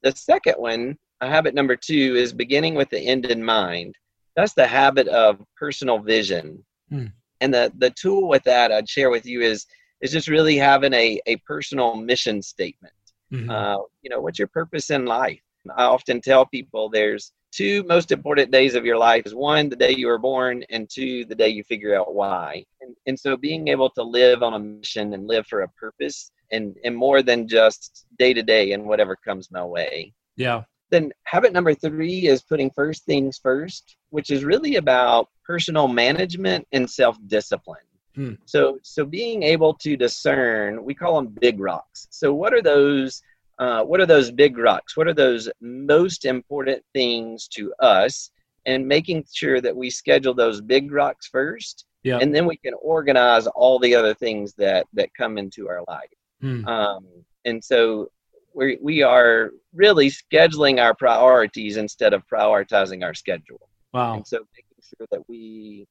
The 0.02 0.12
second 0.12 0.54
one, 0.54 0.97
habit 1.21 1.54
number 1.54 1.76
two, 1.76 2.16
is 2.16 2.33
beginning 2.33 2.75
with 2.75 2.88
the 2.88 3.00
end 3.00 3.26
in 3.26 3.45
mind. 3.45 3.95
That's 4.40 4.54
the 4.54 4.66
habit 4.66 5.06
of 5.09 5.38
personal 5.54 5.99
vision. 5.99 6.64
Mm. 6.90 7.12
And 7.42 7.52
the, 7.52 7.70
the 7.76 7.90
tool 7.90 8.26
with 8.26 8.42
that 8.44 8.73
I'd 8.73 8.88
share 8.88 9.11
with 9.11 9.26
you 9.26 9.42
is 9.42 9.66
is 10.00 10.12
just 10.12 10.28
really 10.28 10.56
having 10.56 10.94
a, 10.94 11.20
a 11.26 11.37
personal 11.47 11.94
mission 11.94 12.40
statement. 12.40 12.94
Mm-hmm. 13.30 13.50
Uh, 13.50 13.76
you 14.00 14.09
know, 14.09 14.23
what's 14.23 14.38
your 14.38 14.49
purpose 14.49 14.88
in 14.88 15.04
life? 15.04 15.42
I 15.76 15.85
often 15.85 16.23
tell 16.23 16.47
people 16.47 16.88
there's 16.88 17.32
two 17.52 17.82
most 17.82 18.12
important 18.12 18.50
days 18.50 18.75
of 18.75 18.87
your 18.87 18.97
life 18.97 19.26
is 19.26 19.35
one 19.35 19.68
the 19.68 19.76
day 19.76 19.90
you 19.90 20.06
were 20.06 20.18
born 20.18 20.64
and 20.70 20.88
two 20.88 21.26
the 21.26 21.35
day 21.35 21.49
you 21.49 21.64
figure 21.64 21.94
out 21.94 22.14
why 22.14 22.64
and, 22.80 22.94
and 23.06 23.18
so 23.18 23.37
being 23.37 23.68
able 23.68 23.90
to 23.90 24.02
live 24.02 24.42
on 24.42 24.54
a 24.54 24.59
mission 24.59 25.12
and 25.14 25.26
live 25.26 25.44
for 25.49 25.62
a 25.62 25.68
purpose 25.70 26.30
and 26.52 26.76
and 26.85 26.97
more 26.97 27.23
than 27.23 27.49
just 27.49 28.06
day 28.20 28.32
to 28.32 28.42
day 28.42 28.73
and 28.73 28.85
whatever 28.85 29.16
comes 29.16 29.50
my 29.50 29.64
way 29.64 30.12
yeah 30.37 30.62
then 30.90 31.12
habit 31.25 31.52
number 31.52 31.75
three 31.75 32.26
is 32.26 32.42
putting 32.42 32.70
first 32.70 33.04
things 33.04 33.38
first 33.38 33.97
which 34.11 34.30
is 34.30 34.44
really 34.44 34.76
about 34.76 35.28
personal 35.44 35.88
management 35.88 36.66
and 36.73 36.88
self-discipline 36.88 37.80
hmm. 38.14 38.35
so 38.44 38.78
so 38.82 39.04
being 39.04 39.42
able 39.42 39.75
to 39.75 39.97
discern 39.97 40.85
we 40.85 40.94
call 40.94 41.16
them 41.16 41.35
big 41.40 41.61
rocks 41.61 42.06
so 42.11 42.35
what 42.35 42.52
are 42.52 42.62
those 42.62 43.23
uh, 43.61 43.85
what 43.85 44.00
are 44.00 44.06
those 44.06 44.30
big 44.30 44.56
rocks? 44.56 44.97
What 44.97 45.06
are 45.06 45.14
those 45.14 45.49
most 45.61 46.25
important 46.25 46.82
things 46.94 47.47
to 47.49 47.73
us? 47.78 48.30
And 48.64 48.88
making 48.88 49.26
sure 49.32 49.61
that 49.61 49.76
we 49.76 49.90
schedule 49.90 50.32
those 50.32 50.62
big 50.62 50.92
rocks 50.92 51.28
first, 51.28 51.87
yeah. 52.02 52.18
and 52.18 52.35
then 52.35 52.47
we 52.47 52.56
can 52.56 52.75
organize 52.82 53.47
all 53.47 53.78
the 53.78 53.94
other 53.94 54.14
things 54.14 54.54
that 54.54 54.87
that 54.94 55.14
come 55.14 55.38
into 55.38 55.68
our 55.68 55.82
life. 55.88 56.11
Hmm. 56.40 56.66
Um, 56.66 57.06
and 57.44 57.62
so 57.62 58.11
we 58.54 58.78
we 58.80 59.02
are 59.02 59.50
really 59.75 60.11
scheduling 60.11 60.80
our 60.80 60.95
priorities 60.95 61.76
instead 61.76 62.12
of 62.12 62.26
prioritizing 62.26 63.04
our 63.04 63.14
schedule. 63.14 63.69
Wow! 63.92 64.14
And 64.14 64.26
so 64.26 64.38
making 64.38 64.83
sure 64.83 65.07
that 65.11 65.28
we, 65.28 65.87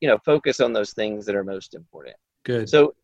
you 0.00 0.08
know, 0.08 0.18
focus 0.24 0.60
on 0.60 0.72
those 0.72 0.92
things 0.92 1.26
that 1.26 1.34
are 1.34 1.44
most 1.44 1.74
important. 1.74 2.16
Good. 2.44 2.68
So 2.68 2.94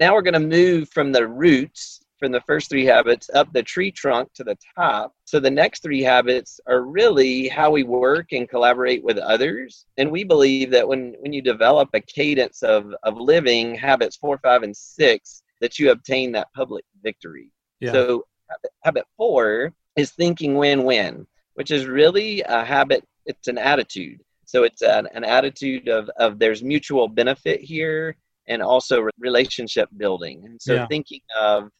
now 0.00 0.14
we're 0.14 0.22
going 0.22 0.34
to 0.34 0.40
move 0.40 0.88
from 0.90 1.12
the 1.12 1.26
roots 1.26 2.00
from 2.18 2.32
the 2.32 2.40
first 2.42 2.70
three 2.70 2.84
habits 2.84 3.28
up 3.34 3.52
the 3.52 3.62
tree 3.62 3.90
trunk 3.90 4.32
to 4.34 4.44
the 4.44 4.56
top. 4.76 5.12
So 5.24 5.38
the 5.38 5.50
next 5.50 5.82
three 5.82 6.02
habits 6.02 6.60
are 6.66 6.82
really 6.82 7.48
how 7.48 7.70
we 7.70 7.82
work 7.82 8.32
and 8.32 8.48
collaborate 8.48 9.04
with 9.04 9.18
others. 9.18 9.86
And 9.98 10.10
we 10.10 10.24
believe 10.24 10.70
that 10.70 10.86
when, 10.86 11.14
when 11.20 11.32
you 11.32 11.42
develop 11.42 11.90
a 11.92 12.00
cadence 12.00 12.62
of, 12.62 12.94
of 13.02 13.16
living 13.16 13.74
habits 13.74 14.16
four, 14.16 14.38
five, 14.38 14.62
and 14.62 14.76
six, 14.76 15.42
that 15.60 15.78
you 15.78 15.90
obtain 15.90 16.32
that 16.32 16.48
public 16.54 16.84
victory. 17.02 17.50
Yeah. 17.80 17.92
So 17.92 18.26
habit, 18.48 18.70
habit 18.82 19.04
four 19.16 19.72
is 19.96 20.10
thinking 20.12 20.56
win-win, 20.56 21.26
which 21.54 21.70
is 21.70 21.86
really 21.86 22.42
a 22.42 22.64
habit. 22.64 23.04
It's 23.26 23.48
an 23.48 23.58
attitude. 23.58 24.20
So 24.44 24.62
it's 24.62 24.82
an, 24.82 25.08
an 25.14 25.24
attitude 25.24 25.88
of, 25.88 26.08
of 26.18 26.38
there's 26.38 26.62
mutual 26.62 27.08
benefit 27.08 27.60
here 27.60 28.16
and 28.48 28.62
also 28.62 29.08
relationship 29.18 29.88
building. 29.96 30.44
And 30.44 30.60
so 30.62 30.74
yeah. 30.74 30.86
thinking 30.86 31.20
of 31.40 31.70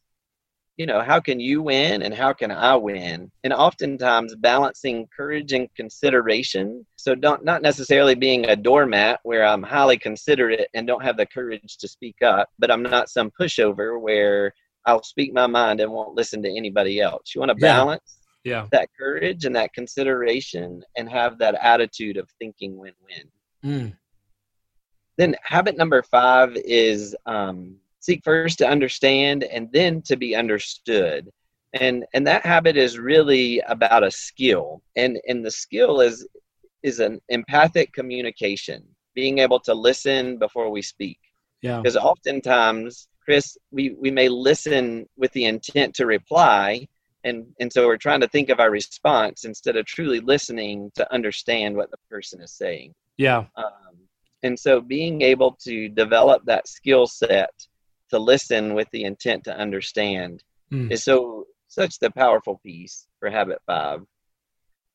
you 0.77 0.85
know, 0.85 1.01
how 1.01 1.19
can 1.19 1.39
you 1.39 1.63
win 1.63 2.03
and 2.03 2.13
how 2.13 2.33
can 2.33 2.51
I 2.51 2.75
win? 2.75 3.31
And 3.43 3.51
oftentimes 3.51 4.35
balancing 4.35 5.07
courage 5.15 5.51
and 5.51 5.67
consideration. 5.75 6.85
So 6.97 7.15
don't 7.15 7.43
not 7.43 7.63
necessarily 7.63 8.13
being 8.13 8.45
a 8.45 8.55
doormat 8.55 9.19
where 9.23 9.43
I'm 9.43 9.63
highly 9.63 9.97
considerate 9.97 10.67
and 10.75 10.85
don't 10.85 11.03
have 11.03 11.17
the 11.17 11.25
courage 11.25 11.77
to 11.79 11.87
speak 11.87 12.21
up, 12.21 12.49
but 12.59 12.69
I'm 12.71 12.83
not 12.83 13.09
some 13.09 13.31
pushover 13.39 13.99
where 13.99 14.53
I'll 14.87 15.03
speak 15.03 15.33
my 15.33 15.45
mind 15.45 15.79
and 15.79 15.91
won't 15.91 16.15
listen 16.15 16.41
to 16.43 16.49
anybody 16.49 16.99
else. 16.99 17.35
You 17.35 17.39
want 17.39 17.49
to 17.49 17.55
balance 17.55 18.19
yeah. 18.43 18.65
that 18.71 18.89
courage 18.97 19.45
and 19.45 19.55
that 19.55 19.73
consideration 19.73 20.83
and 20.95 21.09
have 21.09 21.37
that 21.39 21.55
attitude 21.61 22.17
of 22.17 22.27
thinking 22.39 22.77
win-win. 22.77 23.29
Mm. 23.63 23.97
Then 25.17 25.35
habit 25.43 25.77
number 25.77 26.01
five 26.01 26.55
is 26.55 27.15
um, 27.25 27.75
seek 27.99 28.23
first 28.23 28.57
to 28.59 28.67
understand 28.67 29.43
and 29.43 29.69
then 29.71 30.01
to 30.03 30.15
be 30.15 30.35
understood 30.35 31.29
and 31.73 32.05
and 32.13 32.25
that 32.25 32.45
habit 32.45 32.77
is 32.77 32.97
really 32.97 33.59
about 33.67 34.03
a 34.03 34.11
skill 34.11 34.81
and 34.95 35.19
and 35.27 35.45
the 35.45 35.51
skill 35.51 36.01
is 36.01 36.27
is 36.83 36.99
an 36.99 37.19
empathic 37.29 37.91
communication 37.93 38.83
being 39.15 39.39
able 39.39 39.59
to 39.59 39.73
listen 39.73 40.37
before 40.37 40.69
we 40.69 40.81
speak 40.81 41.19
yeah 41.61 41.77
because 41.77 41.97
oftentimes 41.97 43.07
chris 43.27 43.57
we 43.71 43.95
we 43.99 44.09
may 44.09 44.29
listen 44.29 45.07
with 45.17 45.31
the 45.33 45.45
intent 45.45 45.93
to 45.93 46.05
reply 46.05 46.87
and 47.27 47.45
and 47.59 47.71
so 47.71 47.85
we're 47.87 47.97
trying 47.97 48.21
to 48.21 48.27
think 48.27 48.49
of 48.49 48.59
our 48.59 48.71
response 48.71 49.43
instead 49.43 49.75
of 49.75 49.85
truly 49.85 50.19
listening 50.19 50.91
to 50.95 51.13
understand 51.13 51.75
what 51.75 51.91
the 51.91 51.97
person 52.09 52.41
is 52.41 52.51
saying. 52.51 52.93
Yeah. 53.17 53.45
Um, 53.55 53.97
and 54.43 54.57
so 54.57 54.79
being 54.79 55.21
able 55.21 55.57
to 55.63 55.89
develop 55.89 56.43
that 56.45 56.67
skill 56.67 57.07
set 57.07 57.51
to 58.09 58.19
listen 58.19 58.73
with 58.73 58.87
the 58.91 59.03
intent 59.03 59.43
to 59.45 59.57
understand 59.57 60.43
mm. 60.71 60.91
is 60.91 61.03
so 61.03 61.45
such 61.67 61.99
the 61.99 62.11
powerful 62.11 62.61
piece 62.63 63.07
for 63.19 63.29
habit 63.29 63.59
five 63.65 64.01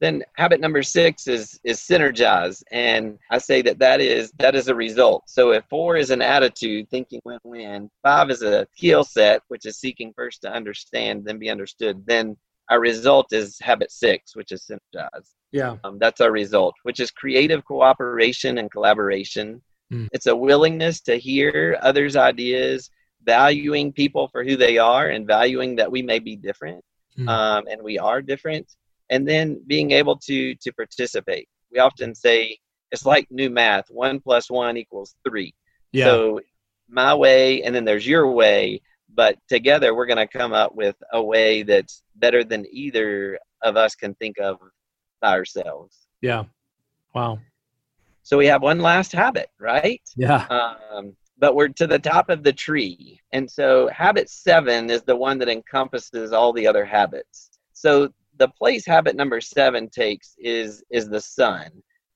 then 0.03 0.25
habit 0.35 0.61
number 0.61 0.83
six 0.83 1.29
is 1.29 1.61
is 1.62 1.79
synergize. 1.79 2.62
And 2.73 3.19
i 3.31 3.38
say 3.38 3.62
that 3.62 3.79
that 3.79 4.01
is 4.01 4.33
that 4.41 4.57
is 4.57 4.67
a 4.67 4.75
result. 4.75 5.23
So 5.29 5.53
if 5.53 5.65
four 5.71 5.97
is 5.97 6.11
an 6.11 6.21
attitude 6.21 6.91
thinking 6.91 7.21
win-win 7.25 7.88
five 8.03 8.29
is 8.29 8.43
a 8.43 8.67
skill 8.75 9.05
set 9.05 9.43
which 9.47 9.65
is 9.65 9.79
seeking 9.79 10.12
first 10.15 10.43
to 10.43 10.53
understand 10.53 11.25
then 11.25 11.38
be 11.38 11.51
understood 11.51 12.05
then 12.05 12.37
our 12.69 12.81
result 12.81 13.33
is 13.33 13.59
habit 13.61 13.93
six 13.93 14.35
which 14.35 14.51
is 14.51 14.69
synergize. 14.69 15.29
Yeah. 15.53 15.77
Um, 15.85 15.99
that's 16.01 16.21
our 16.21 16.33
result 16.33 16.75
which 16.83 16.99
is 16.99 17.12
creative 17.12 17.65
cooperation 17.65 18.59
and 18.59 18.71
collaboration. 18.71 19.62
Mm. 19.93 20.09
it's 20.12 20.27
a 20.27 20.35
willingness 20.35 21.01
to 21.03 21.17
hear 21.17 21.79
others 21.83 22.17
ideas 22.17 22.91
valuing 23.25 23.93
people 23.93 24.27
for 24.33 24.43
who 24.43 24.57
they 24.57 24.79
are 24.79 25.11
and 25.11 25.27
valuing 25.27 25.77
that 25.77 25.93
we 25.93 26.03
may 26.03 26.19
be 26.19 26.35
different 26.35 26.83
mm. 27.19 27.29
um, 27.29 27.65
and 27.71 27.81
we 27.83 27.99
are 27.99 28.23
different 28.23 28.67
and 29.12 29.29
then 29.29 29.61
being 29.66 29.92
able 29.92 30.16
to 30.16 30.55
to 30.57 30.72
participate. 30.72 31.48
We 31.70 31.79
often 31.79 32.14
say 32.14 32.59
it's 32.90 33.07
like 33.07 33.27
new 33.31 33.51
math 33.51 33.87
one 33.90 34.18
plus 34.18 34.51
one 34.51 34.77
equals 34.77 35.14
three. 35.29 35.55
Yeah. 35.92 36.07
so 36.07 36.40
my 36.88 37.14
way 37.14 37.62
and 37.62 37.75
then 37.75 37.85
there's 37.85 38.07
your 38.07 38.31
way 38.31 38.81
but 39.14 39.37
together 39.46 39.94
we're 39.94 40.07
going 40.07 40.27
to 40.27 40.38
come 40.38 40.55
up 40.55 40.75
with 40.75 40.96
a 41.12 41.22
way 41.22 41.62
that's 41.62 42.03
better 42.16 42.42
than 42.42 42.64
either 42.70 43.38
of 43.62 43.77
us 43.77 43.94
can 43.94 44.14
think 44.14 44.38
of 44.38 44.57
by 45.20 45.33
ourselves. 45.33 46.07
Yeah. 46.22 46.44
Wow. 47.14 47.40
So 48.22 48.38
we 48.38 48.46
have 48.46 48.62
one 48.62 48.81
last 48.81 49.12
habit 49.12 49.51
right? 49.61 50.01
Yeah. 50.16 50.46
Um, 50.48 51.14
but 51.38 51.57
we're 51.57 51.68
to 51.68 51.87
the 51.87 51.98
top 51.98 52.31
of 52.31 52.42
the 52.42 52.53
tree. 52.53 53.20
And 53.33 53.51
so 53.51 53.88
habit 53.88 54.31
seven 54.31 54.88
is 54.88 55.03
the 55.03 55.16
one 55.16 55.38
that 55.38 55.48
encompasses 55.48 56.33
all 56.33 56.53
the 56.53 56.66
other 56.66 56.85
habits. 56.85 57.51
So 57.72 58.11
the 58.43 58.49
place 58.49 58.85
habit 58.85 59.15
number 59.15 59.41
seven 59.41 59.89
takes 59.89 60.35
is 60.37 60.83
is 60.91 61.09
the 61.09 61.21
sun. 61.21 61.71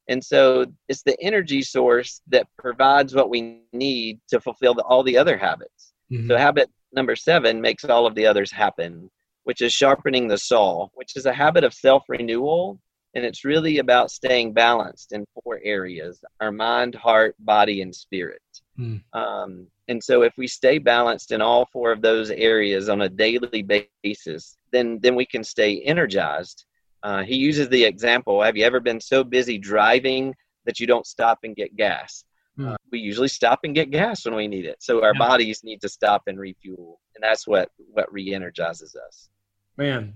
And 0.09 0.23
so 0.23 0.67
it's 0.89 1.05
the 1.05 1.17
energy 1.21 1.63
source 1.63 2.21
that 2.29 2.49
provides 2.59 3.15
what 3.15 3.31
we 3.31 3.63
need 3.73 4.19
to 4.31 4.41
fulfill 4.41 4.75
the, 4.75 4.83
all 4.83 5.05
the 5.05 5.17
other 5.17 5.37
habits. 5.37 5.93
Mm-hmm. 6.11 6.29
So 6.29 6.37
habit 6.37 6.69
number 6.93 7.15
seven 7.15 7.61
makes 7.61 7.85
all 7.85 8.07
of 8.07 8.17
the 8.17 8.27
others 8.27 8.51
happen, 8.51 9.09
which 9.45 9.61
is 9.61 9.73
sharpening 9.73 10.27
the 10.27 10.39
saw, 10.39 10.89
which 10.95 11.17
is 11.17 11.27
a 11.27 11.33
habit 11.33 11.63
of 11.63 11.73
self 11.73 12.03
renewal. 12.09 12.81
And 13.15 13.25
it's 13.25 13.45
really 13.45 13.79
about 13.79 14.11
staying 14.11 14.53
balanced 14.53 15.13
in 15.13 15.25
four 15.43 15.59
areas 15.63 16.23
our 16.41 16.53
mind, 16.53 16.95
heart, 16.95 17.35
body, 17.39 17.81
and 17.81 17.95
spirit. 17.95 18.43
Mm. 18.79 19.03
Um, 19.15 19.67
and 19.89 20.03
so 20.03 20.23
if 20.23 20.35
we 20.37 20.47
stay 20.47 20.79
balanced 20.79 21.33
in 21.33 21.41
all 21.41 21.67
four 21.73 21.93
of 21.93 22.03
those 22.03 22.31
areas 22.31 22.89
on 22.89 23.03
a 23.03 23.09
daily 23.09 23.89
basis, 24.03 24.57
then 24.73 24.99
then 25.01 25.15
we 25.15 25.25
can 25.25 25.45
stay 25.45 25.81
energized. 25.83 26.65
Uh, 27.03 27.23
he 27.23 27.37
uses 27.37 27.69
the 27.69 27.85
example: 27.85 28.43
Have 28.43 28.57
you 28.57 28.65
ever 28.65 28.81
been 28.81 29.01
so 29.01 29.23
busy 29.25 29.59
driving 29.59 30.35
that 30.65 30.81
you 30.81 30.87
don't 30.87 31.07
stop 31.07 31.39
and 31.45 31.55
get 31.55 31.77
gas? 31.77 32.25
Mm. 32.59 32.73
Uh, 32.73 32.77
we 32.91 32.99
usually 32.99 33.29
stop 33.29 33.61
and 33.65 33.75
get 33.75 33.91
gas 33.91 34.25
when 34.25 34.35
we 34.35 34.49
need 34.49 34.65
it. 34.65 34.77
So 34.81 35.03
our 35.03 35.13
yeah. 35.15 35.19
bodies 35.19 35.63
need 35.63 35.81
to 35.83 35.89
stop 35.89 36.23
and 36.27 36.39
refuel, 36.39 37.01
and 37.15 37.23
that's 37.23 37.47
what 37.47 37.71
what 37.93 38.13
re-energizes 38.13 38.97
us. 38.97 39.29
Man, 39.77 40.15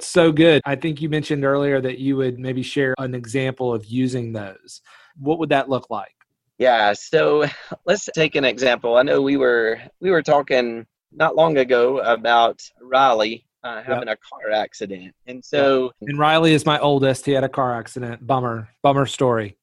so 0.00 0.32
good. 0.32 0.62
I 0.64 0.76
think 0.76 1.00
you 1.00 1.08
mentioned 1.08 1.44
earlier 1.44 1.80
that 1.80 1.98
you 1.98 2.16
would 2.16 2.38
maybe 2.38 2.62
share 2.62 2.94
an 2.98 3.14
example 3.14 3.72
of 3.72 3.84
using 3.86 4.32
those. 4.32 4.82
What 5.18 5.38
would 5.38 5.48
that 5.50 5.68
look 5.68 5.90
like? 5.90 6.14
Yeah, 6.58 6.92
so 6.94 7.46
let's 7.86 8.08
take 8.14 8.34
an 8.34 8.44
example. 8.44 8.96
I 8.96 9.02
know 9.02 9.20
we 9.22 9.36
were 9.36 9.78
we 10.00 10.10
were 10.10 10.22
talking 10.22 10.86
not 11.12 11.36
long 11.36 11.58
ago 11.58 11.98
about 11.98 12.60
Riley 12.80 13.46
uh, 13.64 13.82
having 13.82 14.08
yep. 14.08 14.18
a 14.22 14.28
car 14.28 14.52
accident, 14.52 15.14
and 15.26 15.44
so 15.44 15.92
and 16.02 16.18
Riley 16.18 16.54
is 16.54 16.64
my 16.64 16.78
oldest. 16.78 17.26
He 17.26 17.32
had 17.32 17.44
a 17.44 17.48
car 17.48 17.78
accident. 17.78 18.26
Bummer, 18.26 18.68
bummer 18.82 19.06
story. 19.06 19.56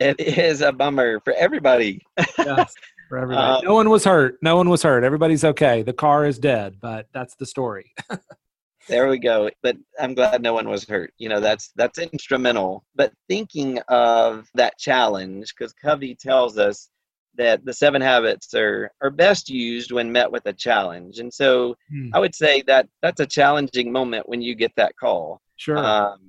It 0.00 0.20
is 0.20 0.60
a 0.60 0.72
bummer 0.72 1.20
for 1.20 1.32
everybody. 1.34 2.02
yes, 2.38 2.74
for 3.08 3.18
everybody. 3.22 3.58
Um, 3.58 3.64
no 3.64 3.74
one 3.74 3.90
was 3.90 4.04
hurt. 4.04 4.38
No 4.42 4.56
one 4.56 4.68
was 4.68 4.82
hurt. 4.82 5.04
Everybody's 5.04 5.44
okay. 5.44 5.82
The 5.82 5.92
car 5.92 6.26
is 6.26 6.38
dead, 6.38 6.76
but 6.80 7.08
that's 7.12 7.34
the 7.36 7.46
story. 7.46 7.92
there 8.88 9.08
we 9.08 9.18
go. 9.18 9.50
But 9.62 9.76
I'm 9.98 10.14
glad 10.14 10.42
no 10.42 10.54
one 10.54 10.68
was 10.68 10.84
hurt. 10.84 11.12
You 11.18 11.28
know, 11.28 11.40
that's 11.40 11.72
that's 11.76 11.98
instrumental. 11.98 12.84
But 12.94 13.12
thinking 13.28 13.78
of 13.88 14.48
that 14.54 14.78
challenge, 14.78 15.54
because 15.56 15.72
Covey 15.72 16.14
tells 16.14 16.58
us 16.58 16.90
that 17.36 17.64
the 17.64 17.72
seven 17.72 18.00
habits 18.00 18.54
are 18.54 18.90
are 19.00 19.10
best 19.10 19.48
used 19.48 19.92
when 19.92 20.10
met 20.10 20.30
with 20.30 20.46
a 20.46 20.52
challenge 20.52 21.18
and 21.18 21.32
so 21.32 21.74
hmm. 21.90 22.08
i 22.14 22.18
would 22.18 22.34
say 22.34 22.62
that 22.62 22.88
that's 23.02 23.20
a 23.20 23.26
challenging 23.26 23.90
moment 23.90 24.28
when 24.28 24.40
you 24.40 24.54
get 24.54 24.72
that 24.76 24.96
call 24.96 25.40
sure 25.56 25.78
um, 25.78 26.20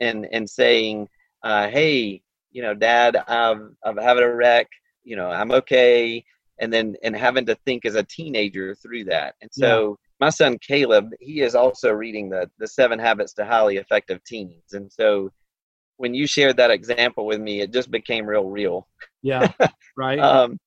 and 0.00 0.26
and 0.32 0.48
saying 0.48 1.08
uh, 1.42 1.68
hey 1.68 2.20
you 2.52 2.62
know 2.62 2.74
dad 2.74 3.16
i've 3.28 3.70
i've 3.84 3.98
had 3.98 4.18
a 4.18 4.28
wreck 4.28 4.68
you 5.04 5.16
know 5.16 5.30
i'm 5.30 5.50
okay 5.50 6.22
and 6.58 6.72
then 6.72 6.94
and 7.02 7.16
having 7.16 7.46
to 7.46 7.54
think 7.64 7.84
as 7.84 7.94
a 7.94 8.02
teenager 8.02 8.74
through 8.74 9.04
that 9.04 9.34
and 9.40 9.50
so 9.52 9.90
yeah. 9.90 10.09
My 10.20 10.30
son 10.30 10.58
caleb 10.58 11.10
he 11.20 11.40
is 11.40 11.54
also 11.54 11.90
reading 11.90 12.28
the 12.28 12.50
the 12.58 12.68
seven 12.68 12.98
habits 12.98 13.32
to 13.32 13.44
highly 13.44 13.76
effective 13.76 14.22
teens 14.24 14.72
and 14.72 14.90
so 14.92 15.30
when 15.96 16.14
you 16.14 16.26
shared 16.26 16.56
that 16.56 16.70
example 16.70 17.26
with 17.26 17.40
me 17.40 17.60
it 17.60 17.72
just 17.72 17.90
became 17.90 18.26
real 18.26 18.44
real 18.44 18.86
yeah, 19.22 19.50
right. 19.96 20.18
um, 20.18 20.58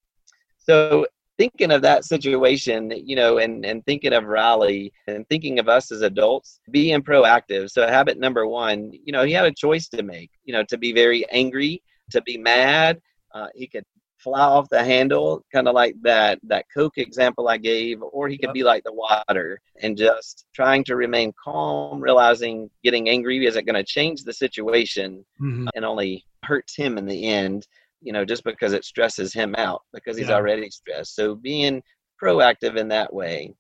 so 0.59 1.05
thinking 1.37 1.71
of 1.71 1.81
that 1.81 2.05
situation, 2.05 2.91
you 3.03 3.15
know, 3.15 3.39
and, 3.39 3.65
and 3.65 3.83
thinking 3.85 4.13
of 4.13 4.25
Riley 4.25 4.93
and 5.07 5.27
thinking 5.29 5.59
of 5.59 5.67
us 5.67 5.91
as 5.91 6.01
adults, 6.01 6.59
being 6.71 7.01
proactive. 7.01 7.71
So 7.71 7.87
habit 7.87 8.19
number 8.19 8.47
one, 8.47 8.91
you 8.91 9.11
know, 9.11 9.23
he 9.23 9.33
had 9.33 9.45
a 9.45 9.51
choice 9.51 9.87
to 9.89 10.03
make, 10.03 10.31
you 10.43 10.53
know, 10.53 10.63
to 10.65 10.77
be 10.77 10.93
very 10.93 11.25
angry, 11.31 11.81
to 12.11 12.21
be 12.21 12.37
mad. 12.37 13.01
Uh, 13.33 13.47
he 13.55 13.67
could 13.67 13.85
fly 14.23 14.41
off 14.41 14.69
the 14.69 14.83
handle, 14.83 15.43
kind 15.53 15.67
of 15.67 15.75
like 15.75 15.95
that 16.01 16.39
that 16.43 16.65
Coke 16.73 16.97
example 16.97 17.47
I 17.47 17.57
gave, 17.57 18.01
or 18.01 18.27
he 18.27 18.38
could 18.38 18.49
yep. 18.49 18.53
be 18.53 18.63
like 18.63 18.83
the 18.83 18.93
water 18.93 19.59
and 19.81 19.97
just 19.97 20.45
trying 20.53 20.83
to 20.86 20.95
remain 20.95 21.33
calm, 21.43 21.99
realizing 21.99 22.69
getting 22.83 23.09
angry 23.09 23.45
isn't 23.45 23.65
going 23.65 23.75
to 23.75 23.83
change 23.83 24.23
the 24.23 24.33
situation 24.33 25.25
mm-hmm. 25.41 25.67
and 25.75 25.86
only 25.86 26.25
hurts 26.43 26.75
him 26.75 26.97
in 26.97 27.05
the 27.05 27.27
end 27.27 27.67
you 28.03 28.12
know, 28.12 28.25
just 28.25 28.43
because 28.43 28.73
it 28.73 28.86
stresses 28.86 29.33
him 29.33 29.55
out 29.57 29.81
because 29.93 30.17
he's 30.17 30.27
yeah. 30.27 30.36
already 30.36 30.69
stressed. 30.69 31.15
So 31.15 31.36
being 31.36 31.81
proactive 32.21 32.75
in 32.75 32.89
that 32.89 33.13
way. 33.13 33.55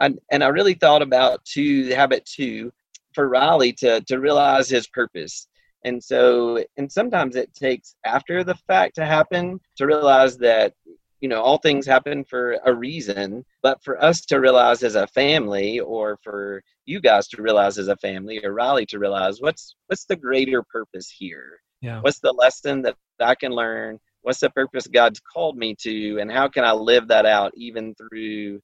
I, 0.00 0.14
and 0.30 0.42
I 0.42 0.48
really 0.48 0.74
thought 0.74 1.02
about 1.02 1.44
two 1.44 1.88
habit 1.88 2.24
two 2.24 2.72
for 3.12 3.28
Riley 3.28 3.72
to 3.74 4.00
to 4.02 4.18
realize 4.18 4.68
his 4.68 4.86
purpose. 4.86 5.46
And 5.84 6.02
so 6.02 6.62
and 6.76 6.90
sometimes 6.90 7.36
it 7.36 7.54
takes 7.54 7.94
after 8.04 8.44
the 8.44 8.54
fact 8.54 8.96
to 8.96 9.06
happen 9.06 9.60
to 9.76 9.86
realize 9.86 10.36
that 10.38 10.74
you 11.20 11.28
know 11.28 11.40
all 11.40 11.58
things 11.58 11.86
happen 11.86 12.24
for 12.24 12.58
a 12.64 12.72
reason 12.72 13.44
but 13.62 13.82
for 13.84 14.02
us 14.02 14.22
to 14.22 14.40
realize 14.40 14.82
as 14.82 14.94
a 14.94 15.06
family 15.08 15.78
or 15.78 16.18
for 16.22 16.62
you 16.86 16.98
guys 16.98 17.28
to 17.28 17.42
realize 17.42 17.76
as 17.76 17.88
a 17.88 17.96
family 17.96 18.42
or 18.42 18.54
riley 18.54 18.86
to 18.86 18.98
realize 18.98 19.38
what's 19.38 19.76
what's 19.88 20.06
the 20.06 20.16
greater 20.16 20.62
purpose 20.62 21.10
here 21.10 21.60
yeah. 21.80 22.00
What's 22.00 22.18
the 22.18 22.32
lesson 22.32 22.82
that 22.82 22.96
I 23.20 23.34
can 23.34 23.52
learn? 23.52 23.98
What's 24.22 24.40
the 24.40 24.50
purpose 24.50 24.86
God's 24.86 25.20
called 25.20 25.56
me 25.56 25.74
to? 25.80 26.18
And 26.18 26.30
how 26.30 26.48
can 26.48 26.64
I 26.64 26.72
live 26.72 27.08
that 27.08 27.26
out 27.26 27.52
even 27.56 27.94
through 27.94 28.60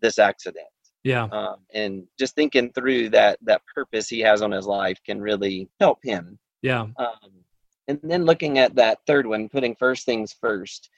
this 0.00 0.18
accident? 0.18 0.66
Yeah. 1.04 1.24
Um, 1.24 1.56
and 1.72 2.04
just 2.18 2.34
thinking 2.34 2.72
through 2.72 3.10
that 3.10 3.38
that 3.42 3.62
purpose 3.72 4.08
he 4.08 4.20
has 4.20 4.42
on 4.42 4.50
his 4.50 4.66
life 4.66 4.98
can 5.06 5.20
really 5.20 5.68
help 5.78 6.00
him. 6.02 6.38
Yeah. 6.62 6.86
Um, 6.96 7.44
and 7.88 7.98
then 8.02 8.24
looking 8.24 8.58
at 8.58 8.74
that 8.74 8.98
third 9.06 9.26
one, 9.26 9.48
putting 9.48 9.74
first 9.74 10.04
things 10.04 10.32
first. 10.32 10.90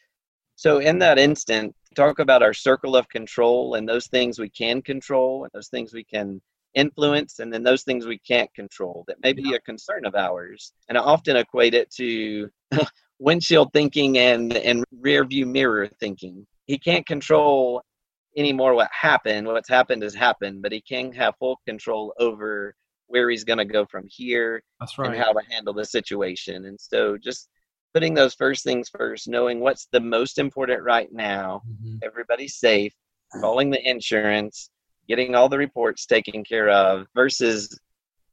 So 0.57 0.79
in 0.79 0.99
that 0.99 1.19
instant, 1.19 1.75
talk 1.95 2.19
about 2.19 2.43
our 2.43 2.55
circle 2.55 2.97
of 2.97 3.09
control 3.09 3.75
and 3.75 3.89
those 3.89 4.07
things 4.07 4.39
we 4.39 4.49
can 4.49 4.83
control 4.83 5.45
and 5.45 5.51
those 5.53 5.69
things 5.69 5.93
we 5.93 6.05
can 6.05 6.41
influence 6.75 7.41
and 7.41 7.53
then 7.53 7.63
those 7.63 7.83
things 7.83 8.07
we 8.07 8.19
can't 8.19 8.53
control 8.55 9.05
that 9.09 9.21
may 9.23 9.33
be 9.33 9.55
a 9.55 9.61
concern 9.61 10.07
of 10.07 10.15
ours 10.15 10.73
and 10.89 10.97
i 10.97 11.01
often 11.01 11.37
equate 11.37 11.75
it 11.75 11.91
to 11.91 12.49
windshield 13.19 13.73
thinking 13.73 14.19
and 14.19 14.57
and 14.57 14.85
rear 15.01 15.25
view 15.25 15.47
mirror 15.47 15.89
thinking 15.99 16.47
he 16.67 16.79
can't 16.79 17.05
control 17.07 17.83
anymore 18.37 18.75
what 18.75 18.89
happened 18.93 19.49
what's 19.49 19.69
happened 19.69 20.01
has 20.01 20.15
happened 20.15 20.63
but 20.63 20.71
he 20.71 20.81
can 20.81 21.11
have 21.11 21.35
full 21.41 21.59
control 21.67 22.15
over 22.21 22.73
where 23.11 23.29
he's 23.31 23.45
going 23.45 23.59
to 23.59 23.65
go 23.65 23.85
from 23.87 24.07
here 24.09 24.63
That's 24.79 24.99
right. 24.99 25.09
and 25.09 25.17
how 25.17 25.33
to 25.33 25.41
handle 25.51 25.75
the 25.75 25.85
situation 25.85 26.67
and 26.67 26.79
so 26.81 27.17
just 27.17 27.49
putting 27.93 28.15
those 28.15 28.35
first 28.35 28.65
things 28.65 28.89
first 28.89 29.29
knowing 29.29 29.61
what's 29.61 29.89
the 29.93 30.01
most 30.01 30.39
important 30.39 30.83
right 30.83 31.13
now 31.13 31.63
mm-hmm. 31.69 31.97
everybody's 32.03 32.57
safe 32.57 32.93
calling 33.41 33.71
the 33.71 33.89
insurance 33.89 34.71
getting 35.11 35.35
all 35.35 35.49
the 35.49 35.59
reports 35.59 36.07
taken 36.07 36.45
care 36.45 36.69
of 36.71 37.07
versus 37.17 37.77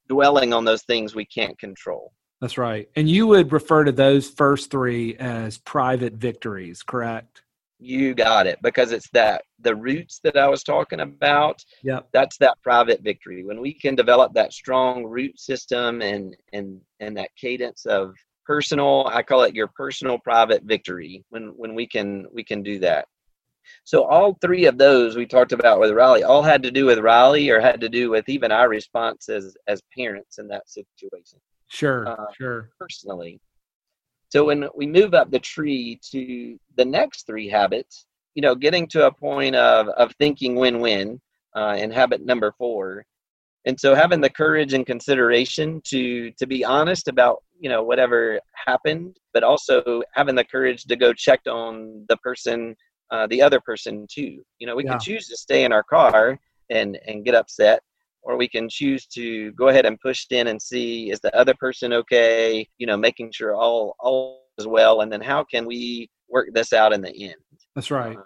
dwelling 0.08 0.54
on 0.54 0.64
those 0.64 0.84
things 0.84 1.16
we 1.16 1.26
can't 1.26 1.58
control. 1.58 2.14
That's 2.40 2.58
right. 2.58 2.88
And 2.96 3.10
you 3.10 3.26
would 3.28 3.52
refer 3.52 3.84
to 3.84 3.92
those 3.92 4.30
first 4.30 4.70
three 4.70 5.16
as 5.16 5.58
private 5.58 6.14
victories, 6.14 6.84
correct? 6.84 7.42
You 7.80 8.16
got 8.16 8.48
it 8.48 8.58
because 8.64 8.92
it's 8.92 9.10
that 9.12 9.44
the 9.60 9.76
roots 9.76 10.20
that 10.24 10.36
I 10.36 10.48
was 10.48 10.64
talking 10.64 11.02
about. 11.02 11.64
Yeah. 11.84 12.00
That's 12.12 12.38
that 12.38 12.58
private 12.64 13.02
victory. 13.02 13.44
When 13.44 13.62
we 13.62 13.74
can 13.74 13.96
develop 13.96 14.34
that 14.34 14.54
strong 14.54 15.06
root 15.06 15.40
system 15.40 16.02
and 16.02 16.36
and 16.54 16.82
and 17.00 17.16
that 17.18 17.30
cadence 17.40 17.86
of 17.86 18.16
personal, 18.46 19.08
I 19.14 19.22
call 19.22 19.44
it 19.44 19.54
your 19.54 19.68
personal 19.68 20.18
private 20.18 20.64
victory. 20.64 21.24
When 21.30 21.54
when 21.56 21.76
we 21.76 21.86
can 21.86 22.26
we 22.34 22.44
can 22.44 22.64
do 22.64 22.80
that. 22.80 23.08
So 23.84 24.04
all 24.04 24.38
three 24.42 24.66
of 24.66 24.78
those 24.78 25.16
we 25.16 25.26
talked 25.26 25.52
about 25.52 25.80
with 25.80 25.92
Riley 25.92 26.24
all 26.24 26.42
had 26.42 26.64
to 26.64 26.72
do 26.72 26.86
with 26.86 27.00
Riley 27.00 27.50
or 27.50 27.60
had 27.60 27.82
to 27.82 27.90
do 27.90 28.10
with 28.10 28.28
even 28.30 28.52
our 28.52 28.70
response 28.70 29.30
as, 29.30 29.56
as 29.68 29.82
parents 29.96 30.40
in 30.40 30.48
that 30.48 30.70
situation. 30.70 31.40
Sure, 31.68 32.08
uh, 32.08 32.26
sure. 32.38 32.70
Personally. 32.80 33.40
So 34.30 34.46
when 34.46 34.68
we 34.76 34.86
move 34.88 35.14
up 35.14 35.32
the 35.32 35.40
tree 35.40 36.00
to 36.12 36.58
the 36.76 36.86
next 36.86 37.26
three 37.26 37.50
habits, 37.50 38.06
you 38.36 38.42
know, 38.42 38.56
getting 38.56 38.88
to 38.90 39.08
a 39.08 39.12
point 39.12 39.56
of, 39.56 39.88
of 39.90 40.14
thinking 40.20 40.56
win-win 40.56 41.20
uh, 41.56 41.76
in 41.78 41.92
habit 41.92 42.26
number 42.26 42.54
four. 42.58 43.06
And 43.66 43.80
so 43.80 43.96
having 43.96 44.22
the 44.22 44.30
courage 44.30 44.74
and 44.74 44.86
consideration 44.86 45.82
to 45.88 46.32
to 46.32 46.48
be 46.48 46.64
honest 46.64 47.08
about, 47.08 47.44
you 47.60 47.70
know, 47.70 47.84
whatever 47.84 48.40
happened, 48.54 49.18
but 49.34 49.44
also 49.44 50.04
having 50.14 50.36
the 50.36 50.44
courage 50.46 50.84
to 50.86 50.96
go 50.96 51.12
check 51.14 51.42
on 51.48 52.06
the 52.08 52.18
person 52.18 52.76
uh, 53.12 53.28
the 53.28 53.42
other 53.42 53.60
person 53.60 54.06
too. 54.10 54.42
You 54.60 54.68
know, 54.68 54.76
we 54.76 54.86
yeah. 54.86 54.92
can 54.92 55.00
choose 55.00 55.28
to 55.28 55.38
stay 55.38 55.64
in 55.66 55.74
our 55.74 55.84
car 55.84 56.40
and 56.70 56.98
and 57.08 57.26
get 57.26 57.36
upset, 57.36 57.82
or 58.22 58.38
we 58.38 58.48
can 58.48 58.68
choose 58.70 59.06
to 59.08 59.52
go 59.54 59.70
ahead 59.70 59.86
and 59.86 60.00
push 60.00 60.26
in 60.32 60.48
and 60.48 60.62
see 60.62 61.12
is 61.12 61.20
the 61.20 61.36
other 61.36 61.54
person 61.56 61.94
okay. 61.94 62.68
You 62.78 62.88
know, 62.88 62.98
making 62.98 63.32
sure 63.32 63.56
all 63.56 63.96
all 64.00 64.44
is 64.58 64.68
well, 64.68 65.02
and 65.02 65.12
then 65.12 65.22
how 65.22 65.44
can 65.44 65.66
we 65.66 66.10
work 66.30 66.50
this 66.54 66.74
out 66.74 66.94
in 66.94 67.02
the 67.02 67.14
end? 67.24 67.36
That's 67.76 67.92
right. 67.92 68.18
Uh, 68.18 68.22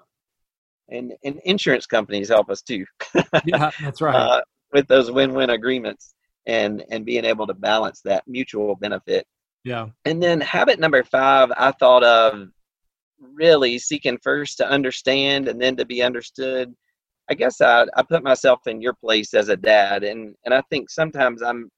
and 0.90 1.14
and 1.24 1.40
insurance 1.46 1.86
companies 1.86 2.30
help 2.30 2.50
us 2.50 2.62
too. 2.62 2.86
yeah, 3.46 3.72
that's 3.82 4.02
right. 4.02 4.16
Uh, 4.16 4.42
with 4.74 4.88
those 4.88 5.12
win-win 5.12 5.50
agreements 5.52 6.14
and 6.46 6.84
and 6.90 7.06
being 7.06 7.26
able 7.26 7.48
to 7.48 7.54
balance 7.54 8.02
that 8.04 8.24
mutual 8.28 8.76
benefit. 8.76 9.26
Yeah. 9.64 9.90
And 10.06 10.22
then 10.22 10.42
habit 10.42 10.80
number 10.80 11.04
five, 11.04 11.52
I 11.56 11.72
thought 11.72 12.04
of 12.04 12.48
really 13.20 13.78
seeking 13.78 14.18
first 14.24 14.58
to 14.58 14.68
understand 14.68 15.48
and 15.48 15.62
then 15.62 15.76
to 15.78 15.86
be 15.86 16.02
understood. 16.02 16.74
I 17.32 17.34
guess 17.34 17.62
I, 17.62 17.86
I 17.96 18.04
put 18.04 18.24
myself 18.24 18.68
in 18.68 18.82
your 18.82 18.94
place 18.94 19.34
as 19.34 19.48
a 19.48 19.56
dad, 19.56 20.04
and, 20.04 20.36
and 20.44 20.54
I 20.54 20.62
think 20.70 20.90
sometimes 20.90 21.42
I'm 21.42 21.70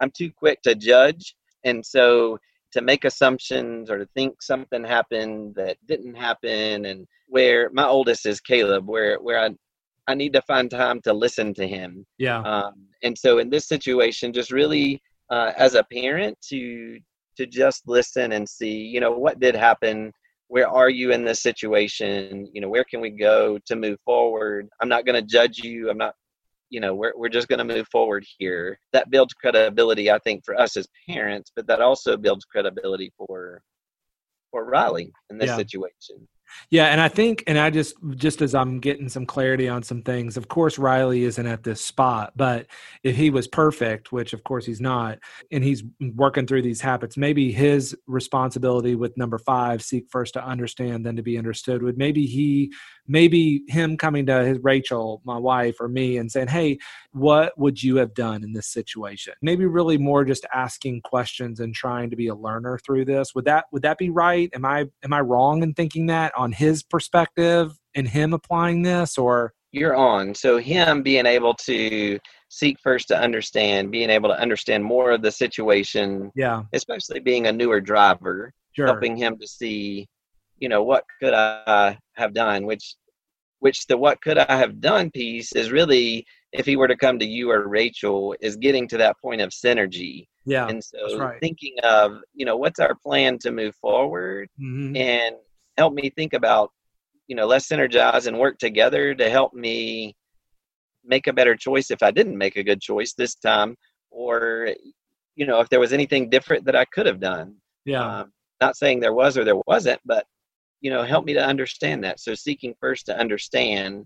I'm 0.00 0.10
too 0.10 0.32
quick 0.32 0.60
to 0.62 0.74
judge, 0.74 1.36
and 1.62 1.86
so 1.86 2.36
to 2.72 2.80
make 2.80 3.04
assumptions 3.04 3.88
or 3.88 3.98
to 3.98 4.08
think 4.16 4.42
something 4.42 4.82
happened 4.82 5.54
that 5.54 5.76
didn't 5.86 6.16
happen, 6.16 6.86
and 6.86 7.06
where 7.28 7.70
my 7.72 7.86
oldest 7.86 8.26
is 8.26 8.40
Caleb, 8.40 8.88
where 8.88 9.20
where 9.20 9.38
I 9.38 9.50
I 10.08 10.14
need 10.14 10.32
to 10.32 10.42
find 10.42 10.68
time 10.68 11.00
to 11.02 11.12
listen 11.12 11.54
to 11.54 11.68
him. 11.76 12.04
Yeah. 12.18 12.40
Um, 12.40 12.74
and 13.04 13.16
so 13.16 13.38
in 13.38 13.50
this 13.50 13.68
situation, 13.68 14.32
just 14.32 14.50
really 14.50 15.00
uh, 15.30 15.52
as 15.56 15.76
a 15.76 15.84
parent 15.84 16.36
to 16.48 16.98
to 17.36 17.46
just 17.46 17.86
listen 17.86 18.32
and 18.32 18.48
see, 18.48 18.78
you 18.78 18.98
know, 18.98 19.12
what 19.12 19.38
did 19.38 19.54
happen 19.54 20.12
where 20.52 20.68
are 20.68 20.90
you 20.90 21.12
in 21.12 21.24
this 21.24 21.40
situation? 21.40 22.46
You 22.52 22.60
know 22.60 22.68
where 22.68 22.84
can 22.84 23.00
we 23.00 23.08
go 23.08 23.58
to 23.64 23.74
move 23.74 23.98
forward? 24.04 24.68
I'm 24.82 24.88
not 24.88 25.06
going 25.06 25.18
to 25.18 25.26
judge 25.26 25.60
you. 25.60 25.88
I'm 25.88 25.96
not 25.96 26.14
you 26.68 26.78
know 26.78 26.94
we're, 26.94 27.14
we're 27.16 27.30
just 27.30 27.48
going 27.48 27.66
to 27.66 27.74
move 27.74 27.86
forward 27.90 28.22
here. 28.38 28.78
That 28.92 29.08
builds 29.08 29.32
credibility 29.32 30.10
i 30.10 30.18
think 30.18 30.44
for 30.44 30.54
us 30.60 30.76
as 30.76 30.86
parents 31.08 31.50
but 31.56 31.66
that 31.68 31.80
also 31.80 32.18
builds 32.18 32.44
credibility 32.44 33.10
for 33.16 33.62
for 34.50 34.66
riley 34.66 35.10
in 35.30 35.38
this 35.38 35.48
yeah. 35.48 35.56
situation 35.56 36.28
Yeah, 36.70 36.86
and 36.86 37.00
I 37.00 37.08
think, 37.08 37.44
and 37.46 37.58
I 37.58 37.70
just, 37.70 37.94
just 38.14 38.40
as 38.40 38.54
I'm 38.54 38.80
getting 38.80 39.08
some 39.08 39.26
clarity 39.26 39.68
on 39.68 39.82
some 39.82 40.02
things, 40.02 40.36
of 40.36 40.48
course, 40.48 40.78
Riley 40.78 41.24
isn't 41.24 41.46
at 41.46 41.62
this 41.62 41.80
spot, 41.80 42.32
but 42.36 42.66
if 43.02 43.14
he 43.16 43.30
was 43.30 43.46
perfect, 43.46 44.12
which 44.12 44.32
of 44.32 44.42
course 44.44 44.64
he's 44.64 44.80
not, 44.80 45.18
and 45.50 45.62
he's 45.62 45.82
working 46.14 46.46
through 46.46 46.62
these 46.62 46.80
habits, 46.80 47.16
maybe 47.16 47.52
his 47.52 47.96
responsibility 48.06 48.94
with 48.94 49.16
number 49.16 49.38
five, 49.38 49.82
seek 49.82 50.06
first 50.10 50.34
to 50.34 50.44
understand, 50.44 51.04
then 51.04 51.16
to 51.16 51.22
be 51.22 51.36
understood, 51.38 51.82
would 51.82 51.98
maybe 51.98 52.26
he, 52.26 52.72
maybe 53.06 53.62
him 53.68 53.96
coming 53.96 54.26
to 54.26 54.44
his 54.44 54.58
Rachel, 54.62 55.20
my 55.24 55.36
wife, 55.36 55.76
or 55.80 55.88
me 55.88 56.18
and 56.18 56.30
saying, 56.30 56.48
Hey, 56.48 56.78
what 57.12 57.56
would 57.58 57.82
you 57.82 57.96
have 57.96 58.14
done 58.14 58.44
in 58.44 58.52
this 58.52 58.68
situation? 58.68 59.34
Maybe 59.42 59.66
really 59.66 59.98
more 59.98 60.24
just 60.24 60.46
asking 60.52 61.02
questions 61.02 61.60
and 61.60 61.74
trying 61.74 62.10
to 62.10 62.16
be 62.16 62.28
a 62.28 62.34
learner 62.34 62.78
through 62.84 63.04
this. 63.06 63.34
Would 63.34 63.44
that, 63.46 63.66
would 63.72 63.82
that 63.82 63.98
be 63.98 64.10
right? 64.10 64.50
Am 64.54 64.64
I, 64.64 64.86
am 65.02 65.12
I 65.12 65.20
wrong 65.20 65.62
in 65.62 65.74
thinking 65.74 66.06
that 66.06 66.32
on 66.36 66.52
his 66.52 66.82
perspective 66.82 67.78
and 67.94 68.08
him 68.08 68.32
applying 68.32 68.82
this 68.82 69.18
or 69.18 69.52
you're 69.72 69.96
on 69.96 70.34
so 70.34 70.58
him 70.58 71.02
being 71.02 71.26
able 71.26 71.54
to 71.54 72.18
seek 72.48 72.78
first 72.80 73.08
to 73.08 73.18
understand 73.18 73.90
being 73.90 74.10
able 74.10 74.28
to 74.28 74.38
understand 74.38 74.84
more 74.84 75.10
of 75.10 75.22
the 75.22 75.32
situation 75.32 76.30
yeah 76.34 76.62
especially 76.74 77.20
being 77.20 77.46
a 77.46 77.52
newer 77.52 77.80
driver 77.80 78.52
sure. 78.72 78.86
helping 78.86 79.16
him 79.16 79.38
to 79.38 79.46
see 79.46 80.06
you 80.62 80.68
know 80.68 80.84
what 80.84 81.04
could 81.20 81.34
i 81.34 81.98
have 82.14 82.32
done? 82.32 82.64
Which 82.66 82.94
which 83.58 83.84
the 83.88 83.96
what 83.98 84.20
could 84.22 84.38
i 84.38 84.56
have 84.56 84.80
done 84.80 85.10
piece 85.10 85.52
is 85.54 85.72
really 85.72 86.24
if 86.52 86.64
he 86.66 86.76
were 86.76 86.86
to 86.88 86.96
come 87.04 87.18
to 87.18 87.26
you 87.26 87.50
or 87.50 87.66
rachel 87.66 88.36
is 88.40 88.54
getting 88.56 88.86
to 88.88 88.98
that 88.98 89.16
point 89.20 89.40
of 89.40 89.50
synergy. 89.50 90.26
Yeah 90.44 90.68
and 90.68 90.82
so 90.82 91.18
right. 91.18 91.40
thinking 91.40 91.74
of 91.82 92.18
you 92.32 92.46
know 92.46 92.56
what's 92.56 92.78
our 92.78 92.94
plan 92.94 93.38
to 93.38 93.50
move 93.50 93.74
forward? 93.74 94.48
Mm-hmm. 94.60 94.96
and 94.96 95.34
help 95.76 95.94
me 95.94 96.10
think 96.10 96.32
about 96.32 96.70
you 97.26 97.34
know 97.34 97.46
let's 97.46 97.68
synergize 97.68 98.28
and 98.28 98.38
work 98.38 98.58
together 98.58 99.16
to 99.16 99.28
help 99.28 99.52
me 99.54 100.14
make 101.04 101.26
a 101.26 101.32
better 101.32 101.56
choice 101.56 101.90
if 101.90 102.04
i 102.04 102.12
didn't 102.12 102.38
make 102.38 102.56
a 102.56 102.68
good 102.70 102.80
choice 102.80 103.14
this 103.14 103.34
time 103.34 103.74
or 104.12 104.68
you 105.34 105.46
know 105.46 105.58
if 105.58 105.68
there 105.70 105.80
was 105.80 105.92
anything 105.92 106.30
different 106.30 106.64
that 106.66 106.76
i 106.76 106.84
could 106.94 107.06
have 107.06 107.18
done. 107.18 107.56
Yeah. 107.84 108.20
Um, 108.20 108.32
not 108.60 108.76
saying 108.76 109.00
there 109.00 109.18
was 109.22 109.36
or 109.36 109.44
there 109.44 109.62
wasn't 109.66 110.00
but 110.04 110.24
you 110.82 110.90
know 110.90 111.02
help 111.02 111.24
me 111.24 111.32
to 111.32 111.44
understand 111.44 112.04
that. 112.04 112.20
So 112.20 112.34
seeking 112.34 112.74
first 112.78 113.06
to 113.06 113.18
understand 113.18 114.04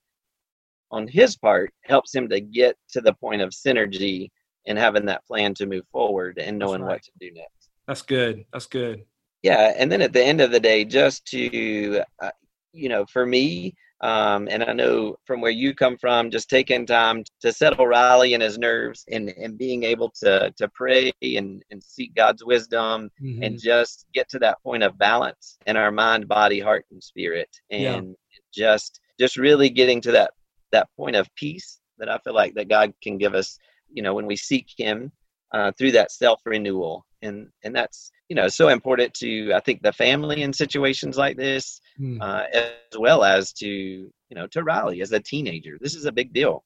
on 0.92 1.08
his 1.08 1.36
part 1.36 1.72
helps 1.82 2.14
him 2.14 2.28
to 2.28 2.40
get 2.40 2.76
to 2.92 3.00
the 3.00 3.14
point 3.14 3.42
of 3.42 3.50
synergy 3.50 4.28
and 4.66 4.78
having 4.78 5.06
that 5.06 5.26
plan 5.26 5.54
to 5.54 5.66
move 5.66 5.84
forward 5.90 6.38
and 6.38 6.58
knowing 6.58 6.82
right. 6.82 6.92
what 6.92 7.02
to 7.02 7.10
do 7.18 7.32
next. 7.32 7.70
That's 7.88 8.02
good. 8.02 8.44
That's 8.52 8.66
good. 8.66 9.04
Yeah 9.42 9.74
and 9.76 9.90
then 9.90 10.02
at 10.02 10.12
the 10.12 10.22
end 10.22 10.40
of 10.40 10.50
the 10.50 10.60
day 10.60 10.84
just 10.84 11.24
to 11.26 12.02
uh, 12.20 12.30
you 12.72 12.88
know 12.88 13.04
for 13.06 13.26
me 13.26 13.74
um, 14.00 14.48
and 14.50 14.62
i 14.62 14.72
know 14.72 15.16
from 15.24 15.40
where 15.40 15.50
you 15.50 15.74
come 15.74 15.96
from 15.96 16.30
just 16.30 16.50
taking 16.50 16.86
time 16.86 17.24
to 17.40 17.52
settle 17.52 17.86
riley 17.86 18.34
and 18.34 18.42
his 18.42 18.58
nerves 18.58 19.04
and, 19.10 19.28
and 19.30 19.58
being 19.58 19.84
able 19.84 20.10
to 20.10 20.52
to 20.56 20.68
pray 20.68 21.12
and, 21.22 21.62
and 21.70 21.82
seek 21.82 22.14
god's 22.14 22.44
wisdom 22.44 23.10
mm-hmm. 23.22 23.42
and 23.42 23.60
just 23.60 24.06
get 24.12 24.28
to 24.28 24.38
that 24.38 24.62
point 24.62 24.82
of 24.82 24.98
balance 24.98 25.58
in 25.66 25.76
our 25.76 25.90
mind 25.90 26.28
body 26.28 26.60
heart 26.60 26.84
and 26.90 27.02
spirit 27.02 27.48
and 27.70 27.82
yeah. 28.08 28.68
just 28.68 29.00
just 29.18 29.36
really 29.36 29.70
getting 29.70 30.00
to 30.00 30.12
that 30.12 30.32
that 30.72 30.88
point 30.96 31.16
of 31.16 31.32
peace 31.36 31.80
that 31.98 32.10
i 32.10 32.18
feel 32.18 32.34
like 32.34 32.54
that 32.54 32.68
god 32.68 32.92
can 33.02 33.16
give 33.16 33.34
us 33.34 33.58
you 33.90 34.02
know 34.02 34.14
when 34.14 34.26
we 34.26 34.36
seek 34.36 34.66
him 34.76 35.10
uh, 35.52 35.70
through 35.78 35.92
that 35.92 36.10
self 36.10 36.40
renewal 36.44 37.05
and 37.26 37.48
and 37.62 37.74
that's 37.74 38.10
you 38.28 38.34
know 38.36 38.48
so 38.48 38.68
important 38.68 39.12
to 39.14 39.52
i 39.52 39.60
think 39.60 39.82
the 39.82 39.92
family 39.92 40.42
in 40.42 40.52
situations 40.52 41.16
like 41.16 41.36
this 41.36 41.80
mm. 42.00 42.20
uh, 42.20 42.44
as 42.52 42.98
well 42.98 43.22
as 43.24 43.52
to 43.52 43.68
you 43.68 44.10
know 44.34 44.46
to 44.48 44.62
riley 44.62 45.00
as 45.00 45.12
a 45.12 45.20
teenager. 45.20 45.78
This 45.80 45.94
is 45.94 46.04
a 46.04 46.12
big 46.12 46.32
deal. 46.32 46.64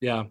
Yeah. 0.00 0.24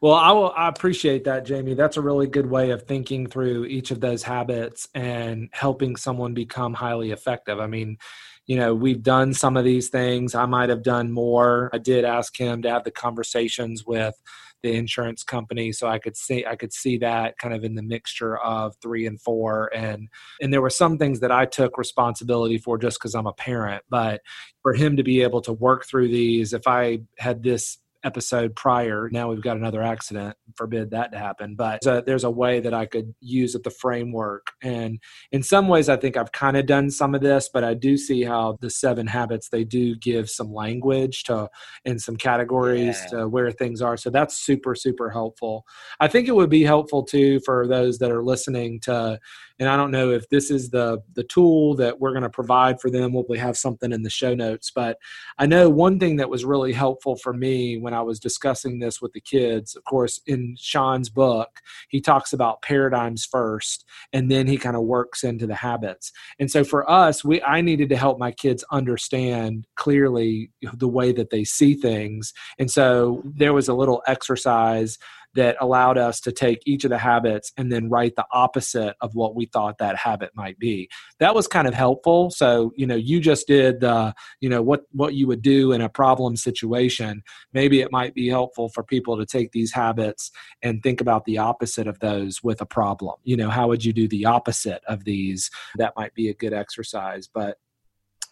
Well 0.00 0.14
i 0.14 0.30
will 0.32 0.52
i 0.56 0.68
appreciate 0.68 1.24
that 1.24 1.44
jamie. 1.44 1.74
That's 1.74 1.96
a 1.96 2.02
really 2.02 2.26
good 2.26 2.48
way 2.48 2.70
of 2.70 2.84
thinking 2.84 3.26
through 3.26 3.66
each 3.66 3.90
of 3.90 4.00
those 4.00 4.22
habits 4.22 4.88
and 4.94 5.48
helping 5.52 5.96
someone 5.96 6.34
become 6.34 6.74
highly 6.74 7.10
effective. 7.10 7.58
I 7.60 7.66
mean 7.66 7.98
you 8.46 8.56
know 8.56 8.74
we've 8.74 9.02
done 9.02 9.34
some 9.34 9.56
of 9.56 9.64
these 9.64 9.88
things. 9.88 10.34
I 10.34 10.46
might 10.46 10.70
have 10.70 10.82
done 10.82 11.12
more. 11.12 11.70
I 11.72 11.78
did 11.78 12.04
ask 12.04 12.38
him 12.38 12.62
to 12.62 12.70
have 12.70 12.84
the 12.84 12.90
conversations 12.90 13.84
with 13.84 14.14
the 14.62 14.74
insurance 14.74 15.22
company 15.22 15.72
so 15.72 15.86
i 15.86 15.98
could 15.98 16.16
see 16.16 16.44
i 16.46 16.56
could 16.56 16.72
see 16.72 16.98
that 16.98 17.36
kind 17.38 17.54
of 17.54 17.64
in 17.64 17.74
the 17.74 17.82
mixture 17.82 18.36
of 18.38 18.74
three 18.82 19.06
and 19.06 19.20
four. 19.20 19.70
And 19.74 20.08
and 20.40 20.52
there 20.52 20.62
were 20.62 20.70
some 20.70 20.98
things 20.98 21.20
that 21.20 21.32
i 21.32 21.44
took 21.46 21.78
responsibility 21.78 22.58
for 22.58 22.78
just 22.78 22.98
because 22.98 23.14
i'm 23.14 23.26
a 23.26 23.32
parent 23.32 23.82
but 23.88 24.20
for 24.62 24.74
him 24.74 24.96
to 24.96 25.02
be 25.02 25.22
able 25.22 25.40
to 25.42 25.52
work 25.52 25.86
through 25.86 26.08
these 26.08 26.52
if 26.52 26.66
i 26.66 27.00
had 27.18 27.42
this 27.42 27.78
episode 28.04 28.54
prior. 28.54 29.08
Now 29.10 29.30
we've 29.30 29.42
got 29.42 29.56
another 29.56 29.82
accident. 29.82 30.36
Forbid 30.56 30.90
that 30.90 31.12
to 31.12 31.18
happen. 31.18 31.54
But 31.56 31.80
there's 31.82 31.98
a, 31.98 32.02
there's 32.04 32.24
a 32.24 32.30
way 32.30 32.60
that 32.60 32.74
I 32.74 32.86
could 32.86 33.14
use 33.20 33.54
at 33.54 33.62
the 33.62 33.70
framework. 33.70 34.52
And 34.62 34.98
in 35.32 35.42
some 35.42 35.68
ways, 35.68 35.88
I 35.88 35.96
think 35.96 36.16
I've 36.16 36.32
kind 36.32 36.56
of 36.56 36.66
done 36.66 36.90
some 36.90 37.14
of 37.14 37.20
this, 37.20 37.50
but 37.52 37.64
I 37.64 37.74
do 37.74 37.96
see 37.96 38.22
how 38.22 38.58
the 38.60 38.70
seven 38.70 39.06
habits, 39.06 39.48
they 39.48 39.64
do 39.64 39.96
give 39.96 40.30
some 40.30 40.52
language 40.52 41.24
to 41.24 41.48
in 41.84 41.98
some 41.98 42.16
categories 42.16 42.98
yeah. 43.04 43.18
to 43.18 43.28
where 43.28 43.50
things 43.50 43.82
are. 43.82 43.96
So 43.96 44.10
that's 44.10 44.38
super, 44.38 44.74
super 44.74 45.10
helpful. 45.10 45.64
I 46.00 46.08
think 46.08 46.28
it 46.28 46.34
would 46.34 46.50
be 46.50 46.64
helpful 46.64 47.02
too 47.02 47.40
for 47.40 47.66
those 47.66 47.98
that 47.98 48.10
are 48.10 48.24
listening 48.24 48.80
to 48.80 49.18
and 49.58 49.68
I 49.68 49.76
don't 49.76 49.90
know 49.90 50.10
if 50.10 50.28
this 50.28 50.50
is 50.50 50.70
the 50.70 51.02
the 51.14 51.24
tool 51.24 51.74
that 51.76 52.00
we're 52.00 52.12
going 52.12 52.22
to 52.22 52.30
provide 52.30 52.80
for 52.80 52.90
them. 52.90 53.12
We'll 53.12 53.24
probably 53.28 53.38
have 53.38 53.56
something 53.56 53.92
in 53.92 54.02
the 54.02 54.10
show 54.10 54.34
notes, 54.34 54.70
but 54.74 54.98
I 55.38 55.46
know 55.46 55.68
one 55.68 55.98
thing 55.98 56.16
that 56.16 56.30
was 56.30 56.44
really 56.44 56.72
helpful 56.72 57.16
for 57.16 57.32
me 57.32 57.76
when 57.76 57.92
I 57.92 58.00
was 58.00 58.18
discussing 58.18 58.78
this 58.78 59.02
with 59.02 59.12
the 59.12 59.20
kids. 59.20 59.76
Of 59.76 59.84
course, 59.84 60.20
in 60.26 60.56
Sean's 60.58 61.10
book, 61.10 61.60
he 61.88 62.00
talks 62.00 62.32
about 62.32 62.62
paradigms 62.62 63.26
first, 63.26 63.84
and 64.12 64.30
then 64.30 64.46
he 64.46 64.56
kind 64.56 64.76
of 64.76 64.82
works 64.82 65.24
into 65.24 65.46
the 65.46 65.54
habits. 65.54 66.12
And 66.38 66.50
so 66.50 66.64
for 66.64 66.88
us, 66.90 67.24
we 67.24 67.42
I 67.42 67.60
needed 67.60 67.90
to 67.90 67.96
help 67.96 68.18
my 68.18 68.32
kids 68.32 68.64
understand 68.70 69.66
clearly 69.74 70.50
the 70.74 70.88
way 70.88 71.12
that 71.12 71.30
they 71.30 71.44
see 71.44 71.74
things, 71.74 72.32
and 72.58 72.70
so 72.70 73.22
there 73.24 73.52
was 73.52 73.68
a 73.68 73.74
little 73.74 74.02
exercise 74.06 74.98
that 75.34 75.56
allowed 75.60 75.98
us 75.98 76.20
to 76.20 76.32
take 76.32 76.60
each 76.66 76.84
of 76.84 76.90
the 76.90 76.98
habits 76.98 77.52
and 77.56 77.70
then 77.70 77.88
write 77.88 78.16
the 78.16 78.26
opposite 78.32 78.96
of 79.00 79.14
what 79.14 79.34
we 79.34 79.46
thought 79.46 79.78
that 79.78 79.96
habit 79.96 80.30
might 80.34 80.58
be. 80.58 80.88
That 81.20 81.34
was 81.34 81.46
kind 81.46 81.68
of 81.68 81.74
helpful. 81.74 82.30
So, 82.30 82.72
you 82.76 82.86
know, 82.86 82.96
you 82.96 83.20
just 83.20 83.46
did 83.46 83.80
the, 83.80 84.14
you 84.40 84.48
know, 84.48 84.62
what 84.62 84.82
what 84.92 85.14
you 85.14 85.26
would 85.26 85.42
do 85.42 85.72
in 85.72 85.80
a 85.80 85.88
problem 85.88 86.36
situation. 86.36 87.22
Maybe 87.52 87.80
it 87.80 87.92
might 87.92 88.14
be 88.14 88.28
helpful 88.28 88.68
for 88.68 88.82
people 88.82 89.16
to 89.16 89.26
take 89.26 89.52
these 89.52 89.72
habits 89.72 90.30
and 90.62 90.82
think 90.82 91.00
about 91.00 91.24
the 91.24 91.38
opposite 91.38 91.86
of 91.86 91.98
those 92.00 92.42
with 92.42 92.60
a 92.60 92.66
problem. 92.66 93.16
You 93.24 93.36
know, 93.36 93.50
how 93.50 93.68
would 93.68 93.84
you 93.84 93.92
do 93.92 94.08
the 94.08 94.26
opposite 94.26 94.82
of 94.88 95.04
these? 95.04 95.50
That 95.76 95.94
might 95.96 96.14
be 96.14 96.28
a 96.28 96.34
good 96.34 96.52
exercise, 96.52 97.28
but 97.32 97.58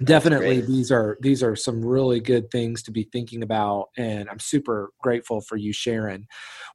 definitely 0.04 0.60
these 0.60 0.92
are 0.92 1.16
these 1.20 1.42
are 1.42 1.56
some 1.56 1.84
really 1.84 2.20
good 2.20 2.50
things 2.50 2.82
to 2.82 2.90
be 2.90 3.04
thinking 3.04 3.42
about 3.42 3.88
and 3.96 4.28
i'm 4.28 4.38
super 4.38 4.90
grateful 5.00 5.40
for 5.40 5.56
you 5.56 5.72
sharing. 5.72 6.26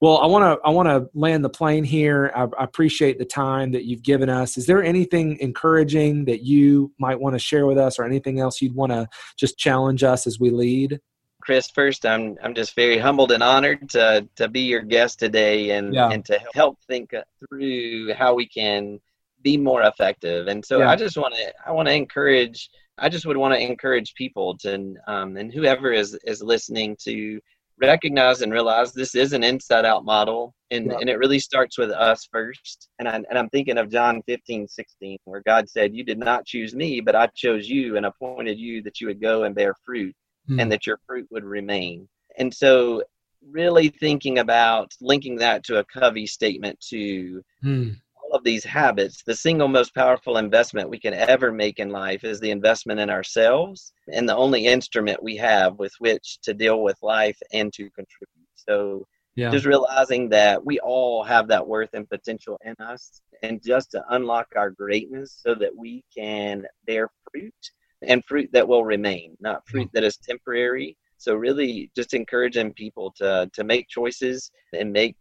Well 0.02 0.18
i 0.18 0.26
want 0.26 0.44
to 0.44 0.68
i 0.68 0.72
want 0.72 0.88
to 0.90 1.08
land 1.14 1.44
the 1.44 1.50
plane 1.50 1.84
here. 1.84 2.32
I, 2.36 2.48
I, 2.58 2.64
appreciate 2.64 3.20
the 3.20 3.26
time 3.26 3.72
that 3.74 3.86
you've 3.86 4.02
given 4.02 4.30
us. 4.30 4.58
Is 4.58 4.66
there 4.66 4.84
anything 4.84 5.38
encouraging 5.40 6.26
that 6.26 6.42
you 6.42 6.92
might 7.00 7.20
want 7.20 7.36
to 7.36 7.40
share 7.40 7.66
with 7.66 7.78
us 7.78 8.00
or 8.00 8.06
anything 8.06 8.40
else 8.40 8.62
you'd 8.62 8.76
want 8.76 8.92
to 8.92 9.08
just 9.38 9.58
challenge 9.58 10.04
us 10.04 10.26
as 10.26 10.40
we 10.40 10.50
lead? 10.50 11.00
Chris 11.42 11.70
first 11.72 12.06
i'm 12.06 12.38
i'm 12.44 12.54
just 12.54 12.76
very 12.76 12.98
humbled 12.98 13.32
and 13.32 13.44
honored 13.44 13.90
to 13.90 14.28
to 14.36 14.48
be 14.48 14.62
your 14.62 14.82
guest 14.82 15.20
today 15.20 15.72
and 15.72 15.94
yeah. 15.94 16.10
and 16.10 16.24
to 16.26 16.40
help 16.54 16.78
think 16.88 17.14
through 17.50 18.14
how 18.14 18.34
we 18.34 18.48
can 18.48 19.00
be 19.42 19.58
more 19.58 19.84
effective 19.84 20.48
and 20.48 20.64
so 20.64 20.80
yeah. 20.80 20.90
i 20.90 20.96
just 20.96 21.18
want 21.18 21.34
to 21.34 21.54
i 21.66 21.72
want 21.72 21.88
to 21.88 21.94
encourage 21.94 22.70
I 22.98 23.10
just 23.10 23.26
would 23.26 23.38
want 23.38 23.54
to 23.54 23.60
encourage 23.60 24.14
people 24.14 24.56
to, 24.60 24.94
um, 25.08 25.36
and 25.36 25.52
whoever 25.52 25.92
is 25.92 26.16
is 26.24 26.44
listening 26.44 26.96
to 27.04 27.40
recognize 27.82 28.42
and 28.42 28.54
realize 28.54 28.94
this 28.94 29.16
is 29.16 29.34
an 29.34 29.44
inside 29.44 29.86
out 29.86 30.06
model 30.06 30.54
and, 30.70 30.88
yeah. 30.88 30.98
and 31.00 31.10
it 31.10 31.18
really 31.18 31.40
starts 31.40 31.80
with 31.80 31.90
us 31.90 32.28
first 32.32 32.90
and, 33.00 33.08
I, 33.08 33.16
and 33.16 33.40
i'm 33.40 33.50
thinking 33.50 33.80
of 33.80 33.90
john 33.90 34.22
15 34.28 34.68
16 34.68 35.18
where 35.26 35.42
god 35.48 35.68
said 35.68 35.96
you 35.96 36.04
did 36.04 36.20
not 36.20 36.46
choose 36.46 36.76
me 36.76 37.02
but 37.02 37.16
i 37.16 37.26
chose 37.36 37.68
you 37.68 37.98
and 37.98 38.06
appointed 38.06 38.60
you 38.60 38.84
that 38.84 39.02
you 39.02 39.08
would 39.08 39.20
go 39.20 39.46
and 39.46 39.56
bear 39.56 39.74
fruit 39.84 40.16
mm. 40.48 40.62
and 40.62 40.72
that 40.72 40.86
your 40.86 41.00
fruit 41.08 41.28
would 41.32 41.44
remain 41.44 42.08
and 42.38 42.54
so 42.54 43.04
really 43.50 43.90
thinking 43.90 44.38
about 44.38 44.94
linking 45.02 45.36
that 45.38 45.64
to 45.64 45.80
a 45.80 45.86
covey 45.86 46.28
statement 46.28 46.80
to 46.82 47.42
mm 47.64 47.96
of 48.32 48.44
these 48.44 48.64
habits, 48.64 49.24
the 49.24 49.36
single 49.36 49.68
most 49.68 49.94
powerful 49.94 50.38
investment 50.38 50.90
we 50.90 51.00
can 51.00 51.14
ever 51.14 51.52
make 51.52 51.80
in 51.80 51.90
life 51.90 52.24
is 52.24 52.40
the 52.40 52.52
investment 52.52 53.00
in 53.00 53.10
ourselves 53.10 53.94
and 54.14 54.28
the 54.28 54.36
only 54.36 54.68
instrument 54.68 55.22
we 55.22 55.36
have 55.38 55.78
with 55.80 55.94
which 56.00 56.40
to 56.44 56.54
deal 56.54 56.82
with 56.82 56.98
life 57.02 57.38
and 57.54 57.72
to 57.74 57.90
contribute. 57.92 58.48
So, 58.56 59.06
yeah. 59.36 59.50
just 59.50 59.66
realizing 59.66 60.30
that 60.30 60.64
we 60.66 60.80
all 60.80 61.24
have 61.24 61.48
that 61.48 61.66
worth 61.66 61.90
and 61.94 62.10
potential 62.10 62.58
in 62.66 62.76
us, 62.80 63.22
and 63.44 63.62
just 63.64 63.92
to 63.92 64.04
unlock 64.10 64.48
our 64.56 64.70
greatness 64.70 65.40
so 65.42 65.56
that 65.56 65.76
we 65.76 66.04
can 66.16 66.66
bear 66.86 67.10
fruit 67.32 67.54
and 68.02 68.24
fruit 68.26 68.50
that 68.54 68.68
will 68.68 68.84
remain, 68.84 69.38
not 69.40 69.68
fruit 69.68 69.90
that 69.94 70.04
is 70.04 70.18
temporary. 70.18 70.98
So 71.18 71.36
really 71.36 71.92
just 71.96 72.14
encouraging 72.14 72.74
people 72.74 73.14
to 73.18 73.50
to 73.54 73.64
make 73.64 73.88
choices 73.88 74.52
and 74.74 74.92
make 74.92 75.16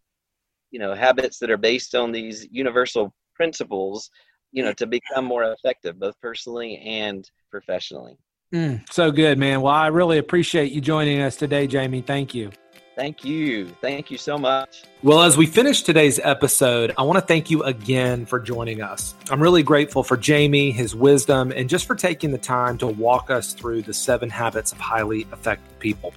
you 0.71 0.79
know 0.79 0.95
habits 0.95 1.39
that 1.39 1.51
are 1.51 1.57
based 1.57 1.95
on 1.95 2.13
these 2.13 2.47
universal 2.51 3.15
principles, 3.35 4.11
you 4.53 4.63
know, 4.63 4.73
to 4.75 4.87
become 4.87 5.25
more 5.25 5.45
effective 5.45 5.99
both 5.99 6.15
personally 6.21 6.79
and 6.79 7.31
professionally. 7.51 8.17
Mm, 8.53 8.83
so 8.93 9.11
good, 9.13 9.39
man. 9.39 9.61
Well, 9.61 9.73
I 9.73 9.89
really 9.89 10.19
appreciate 10.19 10.73
you 10.73 10.81
joining 10.81 11.21
us 11.21 11.37
today, 11.37 11.67
Jamie. 11.67 12.03
Thank 12.03 12.35
you. 12.35 12.51
Thank 12.97 13.25
you. 13.25 13.69
Thank 13.81 14.11
you 14.11 14.19
so 14.19 14.37
much. 14.37 14.83
Well, 15.03 15.23
as 15.23 15.37
we 15.37 15.47
finish 15.47 15.83
today's 15.83 16.19
episode, 16.23 16.93
I 16.99 17.03
want 17.03 17.19
to 17.19 17.25
thank 17.25 17.49
you 17.49 17.63
again 17.63 18.27
for 18.27 18.39
joining 18.39 18.83
us. 18.83 19.15
I'm 19.31 19.41
really 19.41 19.63
grateful 19.63 20.03
for 20.03 20.19
Jamie, 20.19 20.71
his 20.71 20.95
wisdom, 20.95 21.51
and 21.51 21.67
just 21.67 21.87
for 21.87 21.95
taking 21.95 22.31
the 22.31 22.39
time 22.39 22.77
to 22.79 22.87
walk 22.87 23.31
us 23.31 23.55
through 23.55 23.83
the 23.83 23.95
seven 23.95 24.29
habits 24.29 24.73
of 24.73 24.79
highly 24.79 25.23
effective 25.33 25.79
people. 25.79 26.13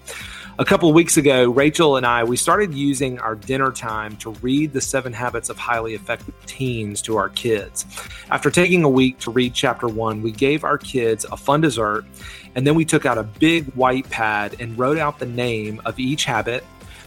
A 0.59 0.65
couple 0.65 0.93
weeks 0.93 1.17
ago, 1.17 1.49
Rachel 1.49 1.97
and 1.97 2.05
I, 2.05 2.23
we 2.23 2.37
started 2.37 2.75
using 2.75 3.17
our 3.17 3.33
dinner 3.33 3.71
time 3.71 4.15
to 4.17 4.29
read 4.33 4.71
the 4.71 4.81
seven 4.81 5.11
habits 5.11 5.49
of 5.49 5.57
highly 5.57 5.95
effective 5.95 6.35
teens 6.45 7.01
to 7.03 7.17
our 7.17 7.29
kids. 7.29 7.87
After 8.29 8.51
taking 8.51 8.83
a 8.83 8.89
week 8.89 9.17
to 9.21 9.31
read 9.31 9.55
chapter 9.55 9.87
one, 9.87 10.21
we 10.21 10.31
gave 10.31 10.63
our 10.63 10.77
kids 10.77 11.25
a 11.31 11.37
fun 11.37 11.61
dessert, 11.61 12.05
and 12.53 12.67
then 12.67 12.75
we 12.75 12.85
took 12.85 13.03
out 13.03 13.17
a 13.17 13.23
big 13.23 13.65
white 13.73 14.07
pad 14.11 14.55
and 14.59 14.77
wrote 14.77 14.99
out 14.99 15.17
the 15.17 15.25
name 15.25 15.81
of 15.85 15.99
each 15.99 16.25
habit 16.25 16.63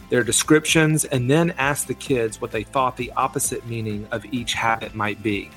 their 0.09 0.23
descriptions, 0.23 1.05
and 1.05 1.29
then 1.29 1.51
asked 1.57 1.87
the 1.87 1.93
kids 1.93 2.39
what 2.41 2.51
they 2.51 2.63
thought 2.63 2.97
the 2.97 3.11
opposite 3.13 3.65
meaning 3.67 4.07
of 4.11 4.25
each 4.25 4.53
habit 4.53 4.95
might 4.95 5.21
be. 5.21 5.49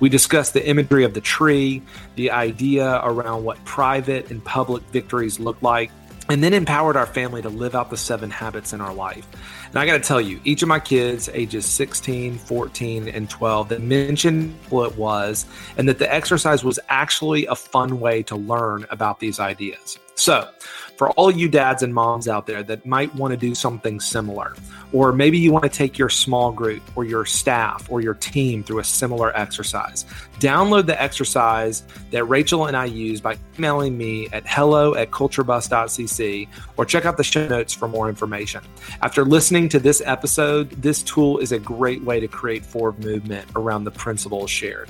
We 0.00 0.08
discussed 0.08 0.52
the 0.52 0.66
imagery 0.66 1.04
of 1.04 1.14
the 1.14 1.20
tree, 1.20 1.82
the 2.14 2.30
idea 2.30 3.00
around 3.02 3.44
what 3.44 3.62
private 3.64 4.30
and 4.30 4.44
public 4.44 4.82
victories 4.84 5.40
look 5.40 5.60
like, 5.62 5.90
and 6.28 6.42
then 6.42 6.52
empowered 6.52 6.96
our 6.96 7.06
family 7.06 7.42
to 7.42 7.48
live 7.48 7.74
out 7.74 7.90
the 7.90 7.96
seven 7.96 8.30
habits 8.30 8.72
in 8.72 8.80
our 8.80 8.94
life. 8.94 9.26
And 9.66 9.76
I 9.76 9.86
got 9.86 9.94
to 9.94 10.00
tell 10.00 10.20
you, 10.20 10.40
each 10.44 10.62
of 10.62 10.68
my 10.68 10.80
kids, 10.80 11.28
ages 11.32 11.66
16, 11.66 12.38
14, 12.38 13.08
and 13.08 13.28
12, 13.28 13.68
that 13.68 13.80
mentioned 13.82 14.54
what 14.70 14.92
it 14.92 14.98
was, 14.98 15.46
and 15.76 15.88
that 15.88 15.98
the 15.98 16.12
exercise 16.12 16.64
was 16.64 16.78
actually 16.88 17.46
a 17.46 17.54
fun 17.54 18.00
way 18.00 18.22
to 18.24 18.36
learn 18.36 18.86
about 18.90 19.20
these 19.20 19.38
ideas. 19.40 19.98
So, 20.16 20.48
for 20.96 21.10
all 21.10 21.30
you 21.30 21.46
dads 21.46 21.82
and 21.82 21.92
moms 21.92 22.26
out 22.26 22.46
there 22.46 22.62
that 22.62 22.86
might 22.86 23.14
want 23.14 23.32
to 23.32 23.36
do 23.36 23.54
something 23.54 24.00
similar, 24.00 24.54
or 24.92 25.12
maybe 25.12 25.36
you 25.36 25.52
want 25.52 25.64
to 25.64 25.70
take 25.70 25.98
your 25.98 26.08
small 26.08 26.50
group 26.50 26.82
or 26.96 27.04
your 27.04 27.26
staff 27.26 27.86
or 27.90 28.00
your 28.00 28.14
team 28.14 28.64
through 28.64 28.78
a 28.78 28.84
similar 28.84 29.36
exercise, 29.36 30.06
download 30.38 30.86
the 30.86 31.00
exercise 31.00 31.82
that 32.10 32.24
Rachel 32.24 32.66
and 32.66 32.76
I 32.76 32.86
use 32.86 33.20
by 33.20 33.36
emailing 33.58 33.98
me 33.98 34.28
at 34.32 34.46
hello 34.46 34.94
at 34.94 35.10
culturebus.cc 35.10 36.48
or 36.78 36.86
check 36.86 37.04
out 37.04 37.18
the 37.18 37.24
show 37.24 37.46
notes 37.46 37.74
for 37.74 37.86
more 37.86 38.08
information. 38.08 38.62
After 39.02 39.22
listening 39.22 39.68
to 39.70 39.78
this 39.78 40.00
episode, 40.04 40.70
this 40.70 41.02
tool 41.02 41.38
is 41.38 41.52
a 41.52 41.58
great 41.58 42.02
way 42.02 42.20
to 42.20 42.28
create 42.28 42.64
forward 42.64 43.04
movement 43.04 43.46
around 43.54 43.84
the 43.84 43.90
principles 43.90 44.50
shared. 44.50 44.88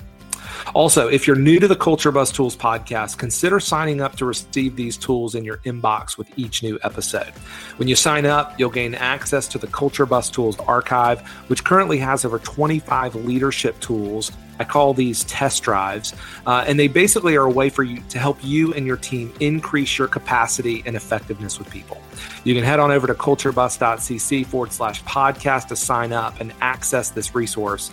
Also, 0.74 1.08
if 1.08 1.26
you're 1.26 1.36
new 1.36 1.58
to 1.58 1.68
the 1.68 1.76
Culture 1.76 2.12
Bus 2.12 2.30
Tools 2.30 2.56
podcast, 2.56 3.18
consider 3.18 3.60
signing 3.60 4.00
up 4.00 4.16
to 4.16 4.24
receive 4.24 4.76
these 4.76 4.96
tools 4.96 5.34
in 5.34 5.44
your 5.44 5.58
inbox 5.58 6.18
with 6.18 6.30
each 6.38 6.62
new 6.62 6.78
episode. 6.82 7.32
When 7.76 7.88
you 7.88 7.96
sign 7.96 8.26
up, 8.26 8.58
you'll 8.58 8.70
gain 8.70 8.94
access 8.94 9.48
to 9.48 9.58
the 9.58 9.66
Culture 9.68 10.06
Bus 10.06 10.30
Tools 10.30 10.58
archive, 10.60 11.26
which 11.48 11.64
currently 11.64 11.98
has 11.98 12.24
over 12.24 12.38
25 12.38 13.14
leadership 13.14 13.78
tools. 13.80 14.32
I 14.58 14.64
call 14.64 14.94
these 14.94 15.24
test 15.24 15.62
drives, 15.62 16.14
uh, 16.46 16.64
and 16.66 16.80
they 16.80 16.88
basically 16.88 17.36
are 17.36 17.44
a 17.44 17.50
way 17.50 17.68
for 17.68 17.82
you 17.82 18.02
to 18.08 18.18
help 18.18 18.38
you 18.42 18.72
and 18.72 18.86
your 18.86 18.96
team 18.96 19.32
increase 19.40 19.98
your 19.98 20.08
capacity 20.08 20.82
and 20.86 20.96
effectiveness 20.96 21.58
with 21.58 21.70
people. 21.70 22.00
You 22.44 22.54
can 22.54 22.64
head 22.64 22.80
on 22.80 22.90
over 22.90 23.06
to 23.06 23.14
culturebus.cc 23.14 24.46
forward 24.46 24.72
slash 24.72 25.02
podcast 25.04 25.68
to 25.68 25.76
sign 25.76 26.12
up 26.12 26.40
and 26.40 26.52
access 26.60 27.10
this 27.10 27.34
resource. 27.34 27.90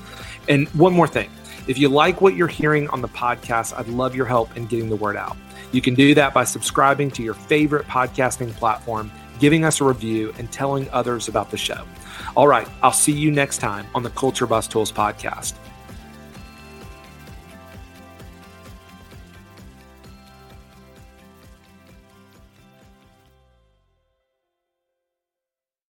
And 0.48 0.68
one 0.70 0.94
more 0.94 1.08
thing 1.08 1.30
if 1.68 1.78
you 1.78 1.90
like 1.90 2.22
what 2.22 2.36
you're 2.36 2.48
hearing 2.48 2.90
on 2.90 3.02
the 3.02 3.08
podcast, 3.08 3.78
I'd 3.78 3.88
love 3.88 4.16
your 4.16 4.26
help 4.26 4.56
in 4.58 4.66
getting 4.66 4.90
the 4.90 4.96
word 4.96 5.16
out. 5.16 5.38
You 5.72 5.82
can 5.82 5.96
do 5.96 6.14
that 6.16 6.34
by 6.34 6.44
subscribing 6.44 7.10
to 7.12 7.24
your 7.24 7.34
favorite 7.34 7.88
podcasting 7.88 8.52
platform, 8.54 9.12
giving 9.40 9.66
us 9.66 9.82
a 9.82 9.86
review, 9.86 10.34
and 10.38 10.52
telling 10.52 10.90
others 10.92 11.28
about 11.28 11.52
the 11.52 11.58
show. 11.58 11.86
All 12.36 12.48
right, 12.48 12.68
I'll 12.82 12.92
see 12.92 13.14
you 13.14 13.32
next 13.32 13.60
time 13.60 13.88
on 13.96 14.04
the 14.04 14.10
Culture 14.12 14.46
Bus 14.46 14.68
Tools 14.68 14.92
podcast. 14.92 15.54